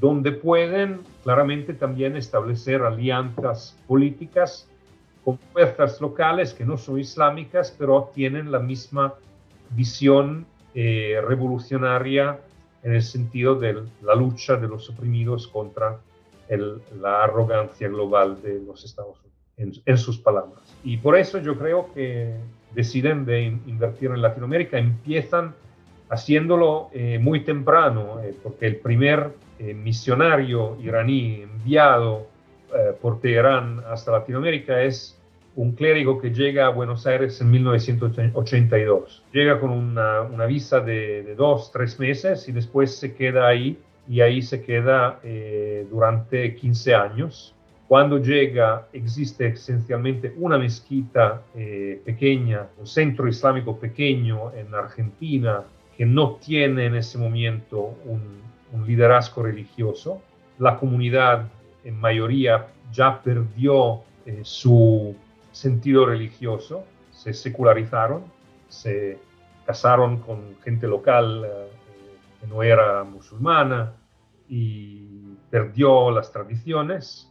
[0.01, 4.69] donde pueden claramente también establecer alianzas políticas
[5.25, 9.15] con fuerzas locales que no son islámicas, pero tienen la misma
[9.71, 12.41] visión eh, revolucionaria
[12.83, 16.01] en el sentido de la lucha de los oprimidos contra
[17.01, 19.17] la arrogancia global de los Estados
[19.57, 20.61] Unidos, en, sus palabras.
[20.85, 22.35] Y por eso yo creo que
[22.75, 25.55] deciden de invertir en Latinoamérica, empiezan
[26.11, 32.27] haciéndolo eh, muy temprano, eh, porque el primer eh, misionario iraní enviado
[32.75, 35.17] eh, por Teherán hasta Latinoamérica es
[35.57, 39.23] un clérigo que llega a Buenos Aires en 1982.
[39.33, 44.43] Llega con una, visa de, dos, tres meses y después se queda ahí y ahí
[44.43, 47.55] se queda eh, durante 15 años.
[47.87, 55.63] Cuando llega existe esencialmente una mezquita pequeña, un centro islámico pequeño en Argentina
[55.95, 58.41] que no tiene en ese momento un,
[58.73, 60.23] un liderazgo religioso.
[60.59, 61.49] La comunidad
[61.85, 65.15] en mayoría ya perdió eh, su
[65.53, 68.25] sentido religioso, se secularizaron,
[68.69, 69.19] se
[69.65, 71.69] casaron con gente local eh,
[72.41, 73.95] que no era musulmana
[74.49, 77.31] y perdió las tradiciones,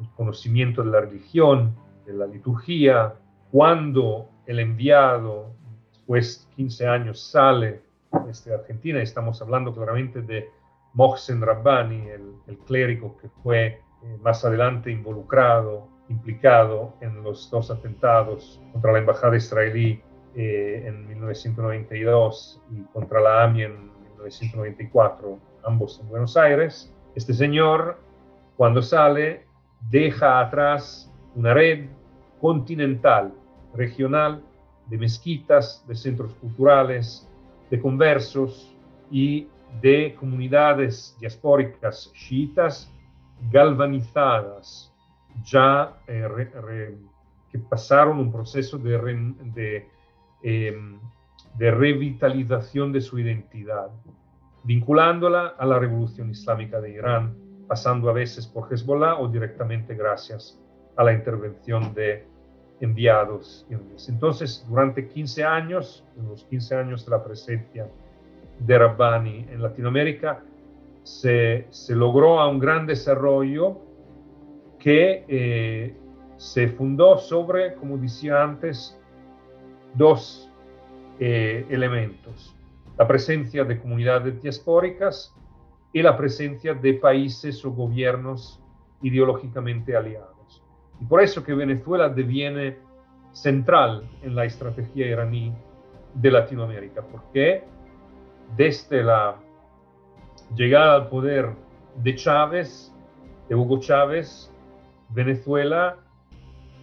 [0.00, 1.76] el conocimiento de la religión,
[2.06, 3.14] de la liturgia.
[3.50, 5.52] Cuando el enviado,
[5.92, 7.82] después de 15 años, sale
[8.26, 10.48] desde Argentina, estamos hablando claramente de
[10.94, 13.82] Mohsen Rabbani, el, clérigo que fue eh,
[14.22, 20.00] más adelante involucrado, implicado en los dos atentados contra la embajada israelí
[20.34, 26.92] eh, en 1992 y contra la AMI en 1994, ambos en Buenos Aires.
[27.14, 27.98] Este señor,
[28.56, 29.46] cuando sale,
[29.90, 31.86] deja atrás una red
[32.40, 33.32] continental,
[33.74, 34.42] regional,
[34.86, 37.28] de mezquitas, de centros culturales,
[37.70, 38.74] de conversos
[39.10, 39.48] y
[39.82, 42.90] de comunidades diaspóricas chiitas
[43.50, 44.87] galvanizadas,
[45.44, 46.96] ya eh,
[47.50, 49.86] que pasaron un proceso de,
[50.42, 50.98] em,
[51.56, 53.90] de, revitalización de su identidad,
[54.64, 57.34] vinculándola a la revolución islámica de Irán,
[57.66, 60.58] pasando a veces por Hezbollah o directamente gracias
[60.96, 62.26] a la intervención de
[62.80, 63.66] enviados.
[64.08, 67.88] Entonces, durante 15 años, en los 15 años de la presencia
[68.58, 70.42] de Rabbani en Latinoamérica,
[71.08, 73.78] se, logró a un gran desarrollo
[74.78, 75.96] que eh,
[76.36, 78.98] se fundó sobre, como decía antes,
[79.94, 80.50] dos
[81.18, 82.54] eh, elementos.
[82.96, 85.34] La presencia de comunidades diaspóricas
[85.92, 88.60] y la presencia de países o gobiernos
[89.02, 90.62] ideológicamente aliados.
[91.00, 92.78] Y por eso que Venezuela deviene
[93.32, 95.54] central en la estrategia iraní
[96.14, 97.62] de Latinoamérica, porque
[98.56, 99.36] desde la
[100.54, 101.50] llegada al poder
[101.96, 102.92] de Chávez,
[103.48, 104.52] de Hugo Chávez,
[105.10, 105.96] Venezuela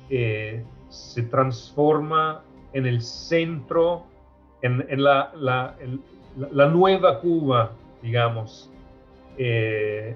[0.10, 4.06] eh, se transforma en el centro,
[4.62, 8.70] en, la, la, nueva Cuba, digamos,
[9.38, 10.16] eh,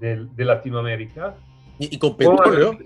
[0.00, 1.36] de, Latinoamérica.
[1.78, 2.76] Y, con petróleo.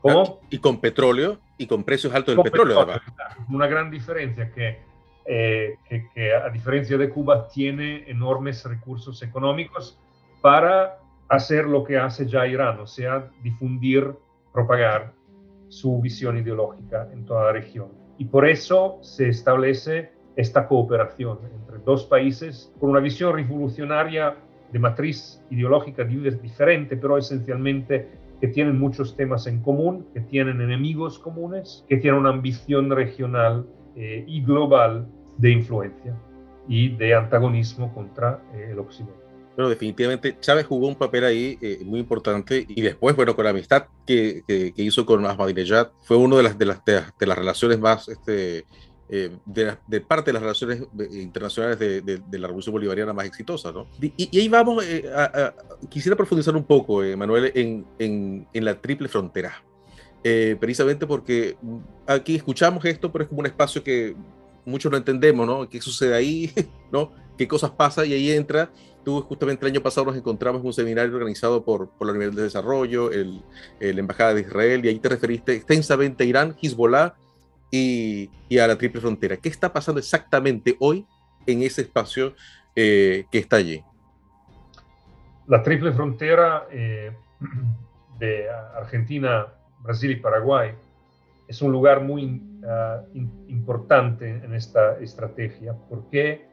[0.00, 0.40] ¿Cómo?
[0.48, 2.86] Y con petróleo y con precios altos del petróleo.
[2.86, 3.02] petróleo
[3.50, 4.90] una gran diferencia que
[5.32, 9.98] eh, que, a diferencia de Cuba tiene enormes recursos económicos
[10.40, 10.98] para
[11.30, 14.12] hacer lo que hace ya Irán, o sea, difundir,
[14.52, 15.14] propagar
[15.68, 17.88] su visión ideológica en toda la región.
[18.18, 24.36] Y por eso se establece esta cooperación entre dos países con una visión revolucionaria
[24.72, 28.08] de matriz ideológica diferente, pero esencialmente
[28.40, 33.66] que tienen muchos temas en común, que tienen enemigos comunes, que tienen una ambición regional
[33.94, 35.06] eh, y global
[35.38, 36.16] de influencia
[36.66, 39.19] y de antagonismo contra eh, el Occidente.
[39.60, 43.50] Bueno, definitivamente Chávez jugó un papel ahí eh, muy importante y después, bueno, con la
[43.50, 47.78] amistad que, que, hizo con Ahmadinejad, fue una de las, de las, de las relaciones
[47.78, 48.64] más, este,
[49.10, 50.82] eh, de, de, parte de las relaciones
[51.12, 53.86] internacionales de, de, la Revolución Bolivariana más exitosas, ¿no?
[54.00, 55.52] Y, ahí vamos, eh, a,
[55.90, 59.62] quisiera profundizar un poco, Manuel, en, en, en, la triple frontera.
[60.58, 61.58] precisamente porque
[62.06, 64.16] aquí escuchamos esto, pero es como un espacio que
[64.64, 65.68] muchos no entendemos, ¿no?
[65.68, 66.50] ¿Qué sucede ahí?
[66.90, 67.12] ¿No?
[67.36, 68.06] ¿Qué cosas pasan?
[68.06, 68.70] Y ahí entra
[69.04, 72.42] Tú justamente el año pasado nos encontramos en un seminario organizado por, por la Universidad
[72.42, 73.42] de Desarrollo, el,
[73.80, 77.14] la Embajada de Israel, y ahí te referiste extensamente a Irán, Hezbollah
[77.70, 79.36] y, y, a la Triple Frontera.
[79.36, 81.06] ¿Qué está pasando exactamente hoy
[81.46, 82.34] en ese espacio
[82.76, 83.82] eh, que está allí?
[85.46, 87.12] La Triple Frontera eh,
[88.18, 89.46] de Argentina,
[89.82, 90.74] Brasil y Paraguay
[91.50, 93.02] es un lugar muy ah,
[93.48, 96.46] importante en esta estrategia porque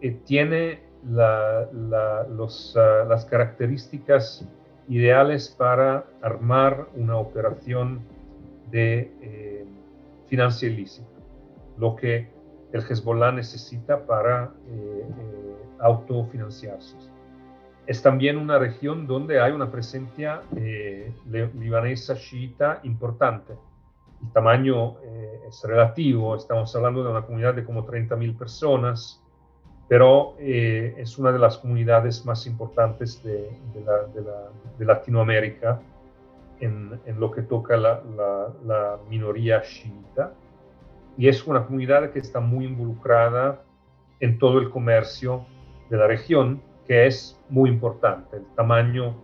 [0.00, 4.46] eh, tiene los, ah, las características
[4.88, 8.00] ideales para armar una operación
[8.70, 9.64] de eh,
[10.28, 11.08] financia ilícita,
[11.76, 12.28] lo que
[12.72, 16.96] el Hezbollah necesita para eh, eh, autofinanciarse.
[17.86, 23.54] Es también una región donde hay una presencia eh, libanesa chiita importante.
[24.22, 24.96] El tamaño
[25.48, 29.20] es relativo, estamos hablando de una comunidad de como 30.000 personas,
[29.90, 33.50] pero eh, es una de las comunidades más importantes de,
[34.78, 35.80] Latinoamérica
[36.60, 38.00] en, lo que toca la,
[38.64, 40.32] la, minoría chiita.
[41.18, 43.64] Y es una comunidad que está muy involucrada
[44.20, 45.44] en todo el comercio
[45.90, 48.36] de la región, que es muy importante.
[48.36, 49.16] El tamaño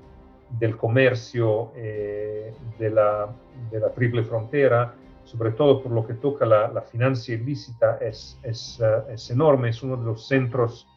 [0.58, 3.28] del comercio eh, de, la,
[3.70, 4.94] de la triple frontera
[5.26, 9.70] sobre todo por lo que toca la, la financia ilícita, es, es, eh, es, enorme,
[9.70, 10.88] es uno de los centros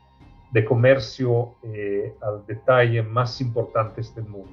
[0.51, 4.51] de comercio eh, al detalle más importantes del mundo.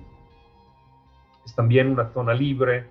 [1.45, 2.89] Es también una zona libre,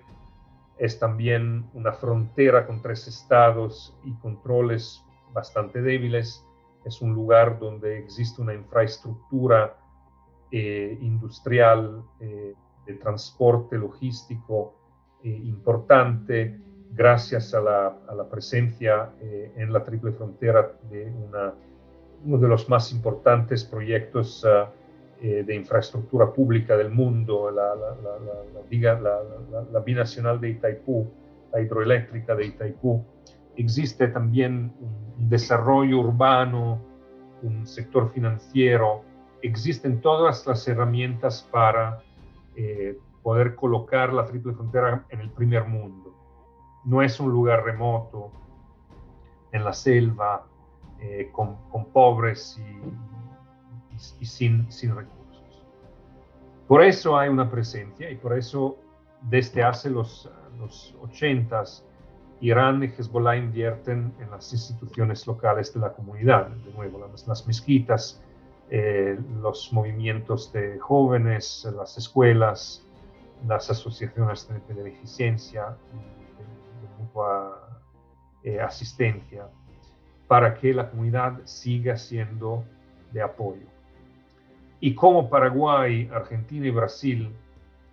[0.78, 6.44] es también una frontera con tres estados y controles bastante débiles,
[6.84, 9.76] es un lugar donde existe una infraestructura
[10.52, 14.76] eh, industrial de transporte logístico
[15.24, 16.60] importante,
[16.96, 21.12] gracias a la, presencia eh, en la triple frontera de
[22.24, 24.70] uno de los más importantes proyectos ah,
[25.20, 27.74] eh, de infraestructura pública del mundo, la,
[29.72, 31.06] la, binacional de Itaipú,
[31.52, 33.04] la hidroeléctrica de Itaipú.
[33.56, 36.80] Existe también un desarrollo urbano,
[37.42, 39.02] un sector financiero,
[39.42, 42.02] existen todas las herramientas para
[42.56, 46.05] eh, poder colocar la triple frontera en el primer mundo
[46.86, 48.32] no es un lugar remoto,
[49.52, 50.46] en la selva,
[51.00, 51.56] eh, con,
[51.92, 52.60] pobres
[54.20, 55.62] y, sin, recursos.
[56.66, 58.78] Por eso hay una presencia y por eso
[59.22, 61.64] desde hace los, los 80
[62.40, 67.46] Irán y Hezbollah invierten en las instituciones locales de la comunidad, de nuevo, las, las
[67.46, 68.20] mezquitas,
[68.68, 72.84] eh, los movimientos de jóvenes, las escuelas,
[73.46, 75.76] las asociaciones de beneficencia,
[78.42, 79.48] eh, asistencia
[80.28, 82.64] para que la comunidad siga siendo
[83.12, 83.66] de apoyo.
[84.78, 87.30] Y como Paraguay, Argentina y Brasil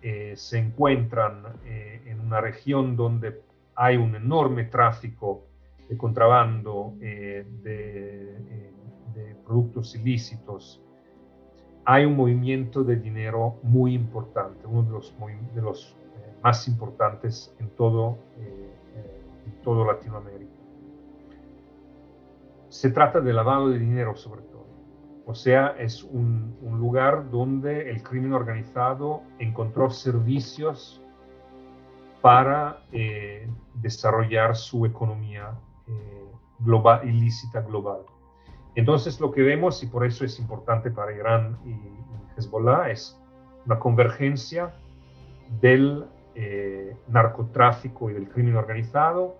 [0.02, 3.40] eh, se encuentran eh, en una región donde
[3.74, 5.44] hay un enorme tráfico
[5.88, 7.44] de contrabando de,
[9.44, 10.80] productos ilícitos,
[11.84, 15.14] hay un movimiento de dinero muy importante, uno de los,
[15.54, 15.96] de los
[16.42, 18.18] más importantes en todo
[19.64, 20.52] todo Latinoamérica.
[22.68, 24.66] Se trata de lavado de dinero sobre todo.
[25.26, 31.00] O sea, es un, lugar donde el crimen organizado encontró servicios
[32.20, 35.52] para eh, desarrollar su economía
[35.86, 38.00] eh, global, ilícita global.
[38.74, 41.74] Entonces lo que vemos, y por eso es importante para Irán y,
[42.36, 43.18] Hezbollah, es
[43.64, 44.74] una convergencia
[45.60, 46.04] del
[46.34, 49.36] eh, narcotráfico y del crimen organizado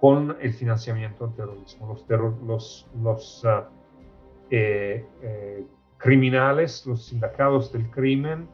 [0.00, 1.36] con el financiamiento del
[2.06, 2.86] terrorismo.
[3.02, 3.68] Los, ah,
[4.50, 8.48] eh, eh, criminales, los sindicados del crimen,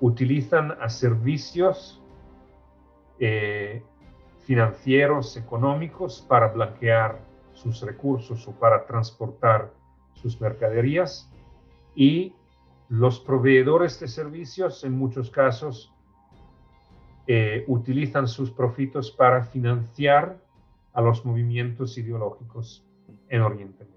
[0.00, 2.02] utilizan servicios
[3.18, 3.82] eh,
[4.44, 7.18] financieros, económicos, para blanquear
[7.54, 9.72] sus recursos o para transportar
[10.12, 11.32] sus mercaderías
[11.94, 12.34] y
[12.90, 15.92] los proveedores de servicios en muchos casos
[17.66, 20.38] utilizan sus profitos para financiar
[20.96, 22.82] a los movimientos ideológicos
[23.28, 23.96] en Oriente Medio.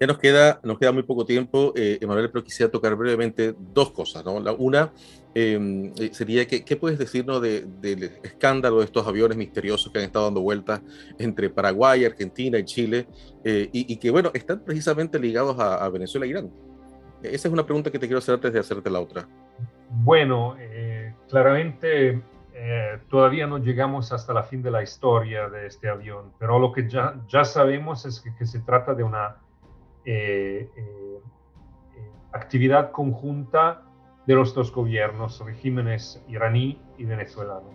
[0.00, 3.92] Ya nos queda, nos queda muy poco tiempo, eh, Emanuel, pero quisiera tocar brevemente dos
[3.92, 4.24] cosas.
[4.24, 4.40] ¿no?
[4.40, 4.92] La, una
[5.34, 10.06] em, eh, sería que, ¿qué puedes decirnos del escándalo de estos aviones misteriosos que han
[10.06, 10.80] estado dando vueltas
[11.18, 13.06] entre Paraguay, Argentina y Chile,
[13.44, 16.50] eh, y, que, bueno, están precisamente ligados a, Venezuela e Irán?
[17.22, 19.28] Esa es una pregunta que te quiero hacer antes de hacerte la otra.
[19.90, 20.56] Bueno,
[21.28, 22.20] claramente
[23.08, 26.88] todavía no llegamos hasta la fin de la historia de este avión, pero lo que
[26.88, 29.36] ya, ya sabemos es que, que se trata de una
[30.06, 31.20] eh, eh,
[31.96, 33.82] eh, actividad conjunta
[34.26, 37.70] de los dos gobiernos, regímenes iraní y venezolano.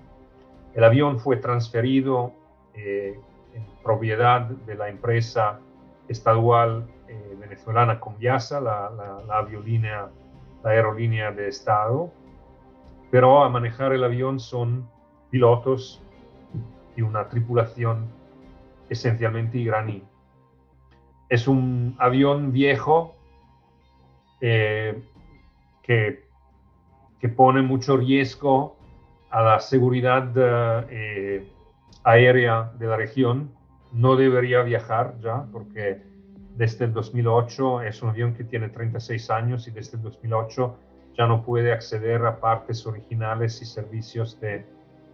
[0.74, 2.34] El avión fue transferido
[2.74, 5.60] en propiedad de la empresa
[6.10, 6.86] estadual
[7.40, 12.12] venezolana Conviasa, la, la, la aerolínea de Estado,
[13.12, 14.90] pero a manejar el avión son
[15.30, 16.02] pilotos
[16.96, 18.08] y una tripulación
[18.90, 20.04] esencialmente iraní
[21.30, 23.16] es un avión viejo
[24.42, 25.02] eh,
[25.82, 26.26] que,
[27.20, 28.78] que, pone mucho riesgo
[29.30, 30.32] a la seguridad
[30.90, 31.48] eh,
[32.04, 33.52] aérea de la región.
[33.92, 36.02] No debería viajar ya porque
[36.56, 40.78] desde el 2008 es un avión que tiene 36 años y desde el 2008
[41.18, 44.66] ya no puede acceder a partes originales y servicios de,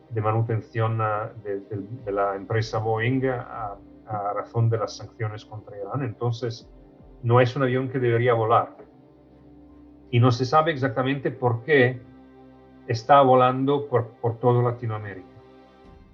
[0.10, 0.98] de manutención
[1.44, 3.76] de, la empresa Boeing a,
[4.08, 6.04] a razón de las sanciones contra Irán.
[6.04, 6.68] Entonces,
[7.24, 8.76] no es un avión que debería volar.
[10.10, 12.02] Y no se sabe exactamente por qué
[12.88, 15.28] está volando por, por toda Latinoamérica.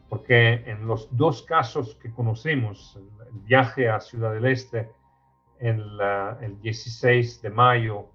[0.09, 2.99] Porque en los dos casos que conocemos,
[3.31, 4.89] el viaje a Ciudad del Este
[5.59, 5.79] en
[6.41, 8.05] el 16 de mayo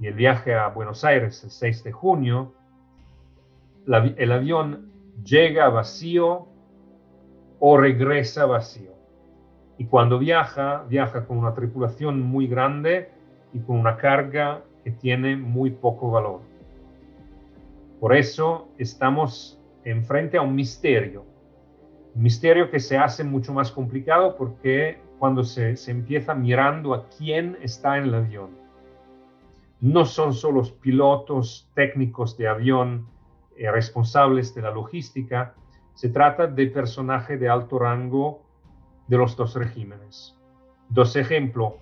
[0.00, 2.54] y el viaje a Buenos Aires el 6 de junio,
[3.86, 4.90] el avión
[5.22, 6.48] llega vacío
[7.60, 8.92] o regresa vacío.
[9.78, 13.10] Y cuando viaja, viaja con una tripulación muy grande
[13.52, 16.40] y con una carga que tiene muy poco valor.
[18.00, 21.24] Por eso estamos enfrente a un misterio,
[22.14, 27.08] un misterio que se hace mucho más complicado porque cuando se, se empieza mirando a
[27.08, 28.63] quién está en el avión.
[29.80, 33.06] No son solo pilotos técnicos de avión
[33.56, 35.54] eh, responsables de la logística,
[35.94, 38.42] se trata de personaje de alto rango
[39.06, 40.36] de los dos regímenes.
[40.88, 41.74] Dos ejemplos.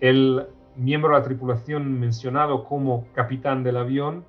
[0.00, 0.46] El
[0.76, 4.24] miembro de la tripulación mencionado como capitán del avión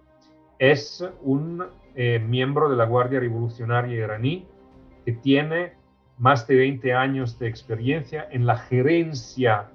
[0.59, 1.63] es un
[1.95, 4.47] eh, miembro de la Guardia Revolucionaria iraní
[5.05, 5.73] que tiene
[6.17, 9.69] más de 20 años de experiencia en la gerencia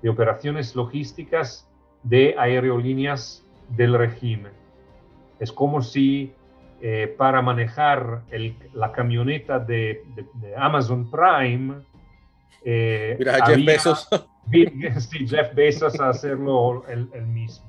[0.00, 1.68] de operaciones logísticas
[2.02, 4.52] de aerolíneas del régimen.
[5.38, 6.32] Es como si
[6.80, 8.22] eh, para manejar
[8.74, 10.02] la camioneta de,
[10.56, 11.76] Amazon Prime.
[12.64, 14.08] Eh, Mira, Jeff Bezos.
[14.50, 14.66] Sí,
[15.28, 17.64] Jeff Bezos a hacerlo el, mismo.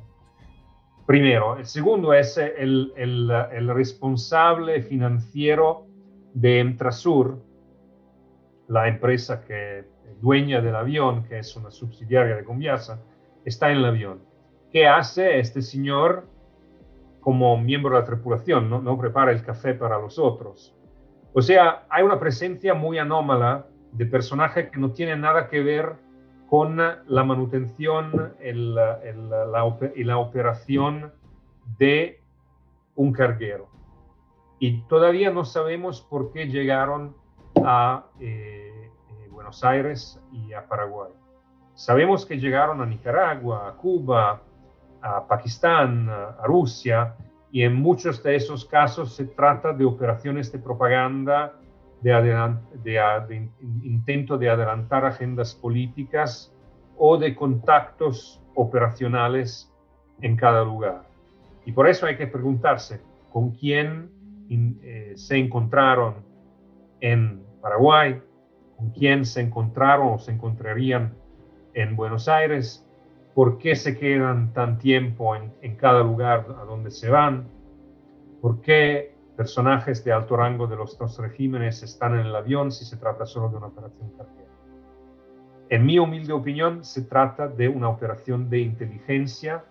[1.05, 1.57] Primero.
[1.57, 5.85] El segundo es el, el, responsable financiero
[6.33, 7.39] de Emtrasur,
[8.67, 9.85] la empresa que
[10.19, 12.99] dueña del avión, que es una subsidiaria de Conviasa,
[13.45, 14.21] está en el avión.
[14.71, 16.25] ¿Qué hace este señor?
[17.23, 20.75] como miembro de la tripulación, no, prepara el café para los otros.
[21.33, 25.95] O sea, hay una presencia muy anómala de personajes que no tienen nada que ver
[26.49, 31.13] con la manutención y la operación
[31.79, 32.19] de
[32.95, 33.69] un carguero.
[34.59, 37.15] Y todavía no sabemos por qué llegaron
[37.63, 41.11] a eh, eh, Buenos Aires y a Paraguay.
[41.75, 44.41] Sabemos que llegaron a Nicaragua, a Cuba,
[45.01, 47.15] a Pakistán, a Rusia,
[47.51, 51.53] y en muchos de esos casos se trata de operaciones de propaganda,
[52.01, 56.53] de, intento de adelantar agendas políticas
[56.97, 59.71] o de contactos operacionales
[60.21, 61.03] en cada lugar.
[61.65, 63.01] Y por eso hay que preguntarse
[63.31, 64.11] con quién
[64.49, 66.15] eh, se encontraron
[66.99, 68.21] en Paraguay,
[68.77, 71.13] con quién se encontraron o se encontrarían
[71.73, 72.87] en Buenos Aires
[73.33, 77.47] por qué se quedan tan tiempo en, cada lugar a donde se van,
[78.41, 82.85] por qué personajes de alto rango de los dos regímenes están en el avión si
[82.85, 84.49] se trata solo de una operación carguera.
[85.69, 89.63] En mi humilde opinión, se trata de una operación de inteligencia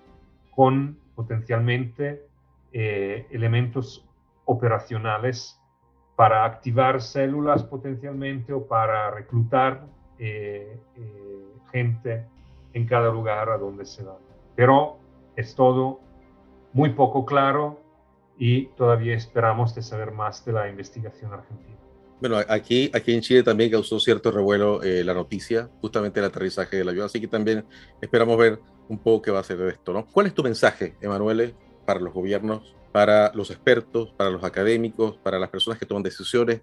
[0.50, 2.26] con potencialmente
[2.72, 4.04] eh, elementos
[4.44, 5.60] operacionales
[6.16, 9.86] para activar células potencialmente o para reclutar
[10.18, 11.31] eh, eh,
[11.72, 12.24] gente
[12.74, 14.16] en cada lugar a donde se va.
[14.54, 14.98] Pero
[15.36, 16.00] es todo
[16.72, 17.80] muy poco claro
[18.38, 21.76] y todavía esperamos de saber más de la investigación argentina.
[22.20, 26.76] Bueno, aquí, aquí en Chile también causó cierto revuelo eh, la noticia, justamente el aterrizaje
[26.76, 27.64] del avión, así que también
[28.00, 30.06] esperamos ver un poco qué va a ser de esto, ¿no?
[30.06, 31.54] ¿Cuál es tu mensaje, Emanuele,
[31.84, 36.60] para los gobiernos, para los expertos, para los académicos, para las personas que toman decisiones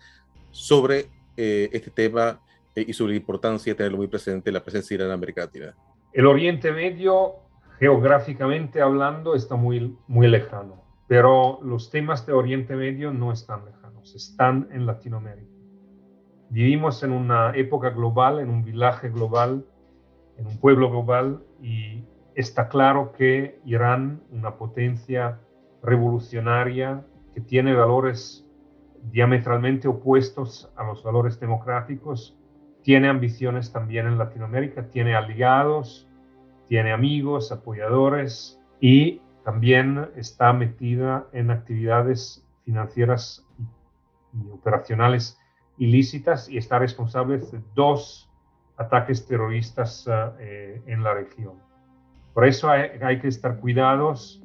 [0.51, 2.39] sobre eh, este tema
[2.88, 5.75] y sobre la importancia de tenerlo muy presente la presencia de Irán en América Latina?
[6.13, 7.36] El Oriente Medio,
[7.80, 14.15] geográficamente hablando, está muy, muy lejano, pero los temas de Oriente Medio no están lejanos,
[14.15, 15.49] están en Latinoamérica.
[16.49, 19.65] Vivimos en una época global, en un viaje global,
[20.38, 22.03] en un pueblo global y
[22.34, 25.39] está claro que Irán, una potencia
[25.84, 28.45] revolucionaria que tiene valores
[29.11, 32.38] diametralmente opuestos a los valores democráticos,
[32.84, 36.07] tiene ambiciones también en Latinoamérica, tiene aliados,
[36.67, 45.39] tiene amigos, apoyadores y también está metida en actividades financieras y, operacionales
[45.77, 48.30] ilícitas y está responsable de dos
[48.77, 50.07] ataques terroristas
[50.39, 51.53] eh, en la región.
[52.34, 54.41] Por eso hay, que estar cuidados,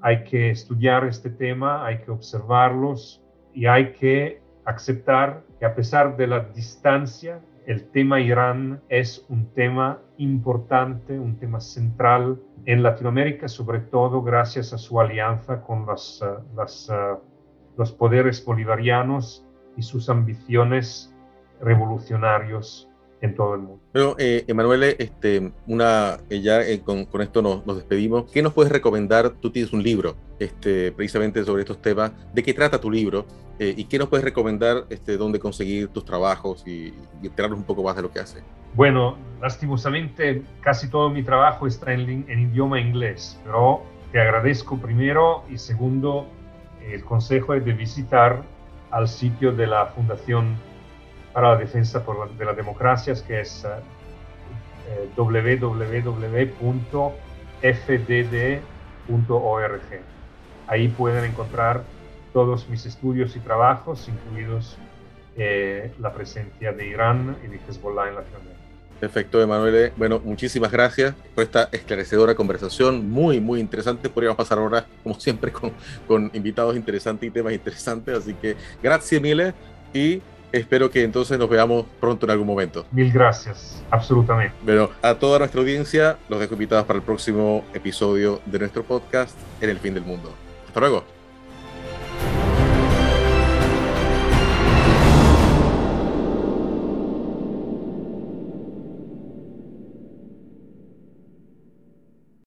[0.00, 3.22] hay que estudiar este tema, hay que observarlos
[3.54, 9.52] y hay que aceptar que a pesar de la distancia, el tema Irán es un
[9.52, 16.24] tema importante, un tema central en Latinoamérica, sobre todo gracias a su alianza con las,
[16.56, 16.90] las,
[17.76, 19.46] los poderes bolivarianos
[19.76, 21.14] y sus ambiciones
[21.60, 22.87] revolucionarios
[23.20, 23.82] en todo el mundo.
[23.92, 28.30] Bueno, eh, Emanuele, este, una, eh, ya eh, con, con, esto nos, nos, despedimos.
[28.30, 29.30] ¿Qué nos puedes recomendar?
[29.30, 32.12] Tú tienes un libro este, precisamente sobre estos temas.
[32.32, 33.26] ¿De qué trata tu libro?
[33.58, 34.84] Eh, ¿Y qué nos puedes recomendar?
[34.88, 38.40] Este, ¿Dónde conseguir tus trabajos y, y enterarnos un poco más de lo que hace?
[38.74, 45.42] Bueno, lastimosamente casi todo mi trabajo está en, en idioma inglés, pero te agradezco primero
[45.50, 46.26] y segundo
[46.88, 48.42] el consejo es de visitar
[48.90, 50.56] al sitio de la Fundación
[51.32, 55.78] para la defensa por de las democracias, que es eh, www.fdd.org.
[60.66, 61.82] Ahí pueden encontrar
[62.32, 64.76] todos mis estudios y trabajos, incluidos
[65.36, 68.58] eh, la presencia de Irán y de Hezbollah en la Latinoamérica.
[69.00, 69.92] Perfecto, Emanuele.
[69.96, 74.08] Bueno, muchísimas gracias por esta esclarecedora conversación, muy, muy interesante.
[74.08, 75.72] Podríamos pasar ahora, como siempre, con,
[76.08, 78.18] con invitados interesantes y temas interesantes.
[78.18, 79.54] Así que, gracias, Mile,
[79.94, 80.20] y
[80.52, 82.86] espero que entonces nos veamos pronto en algún momento.
[82.92, 84.54] Mil gracias, absolutamente.
[84.64, 89.36] Bueno, a toda nuestra audiencia, los dejo invitados para el próximo episodio de nuestro podcast
[89.60, 90.32] En el Fin del Mundo.
[90.66, 91.17] Hasta luego.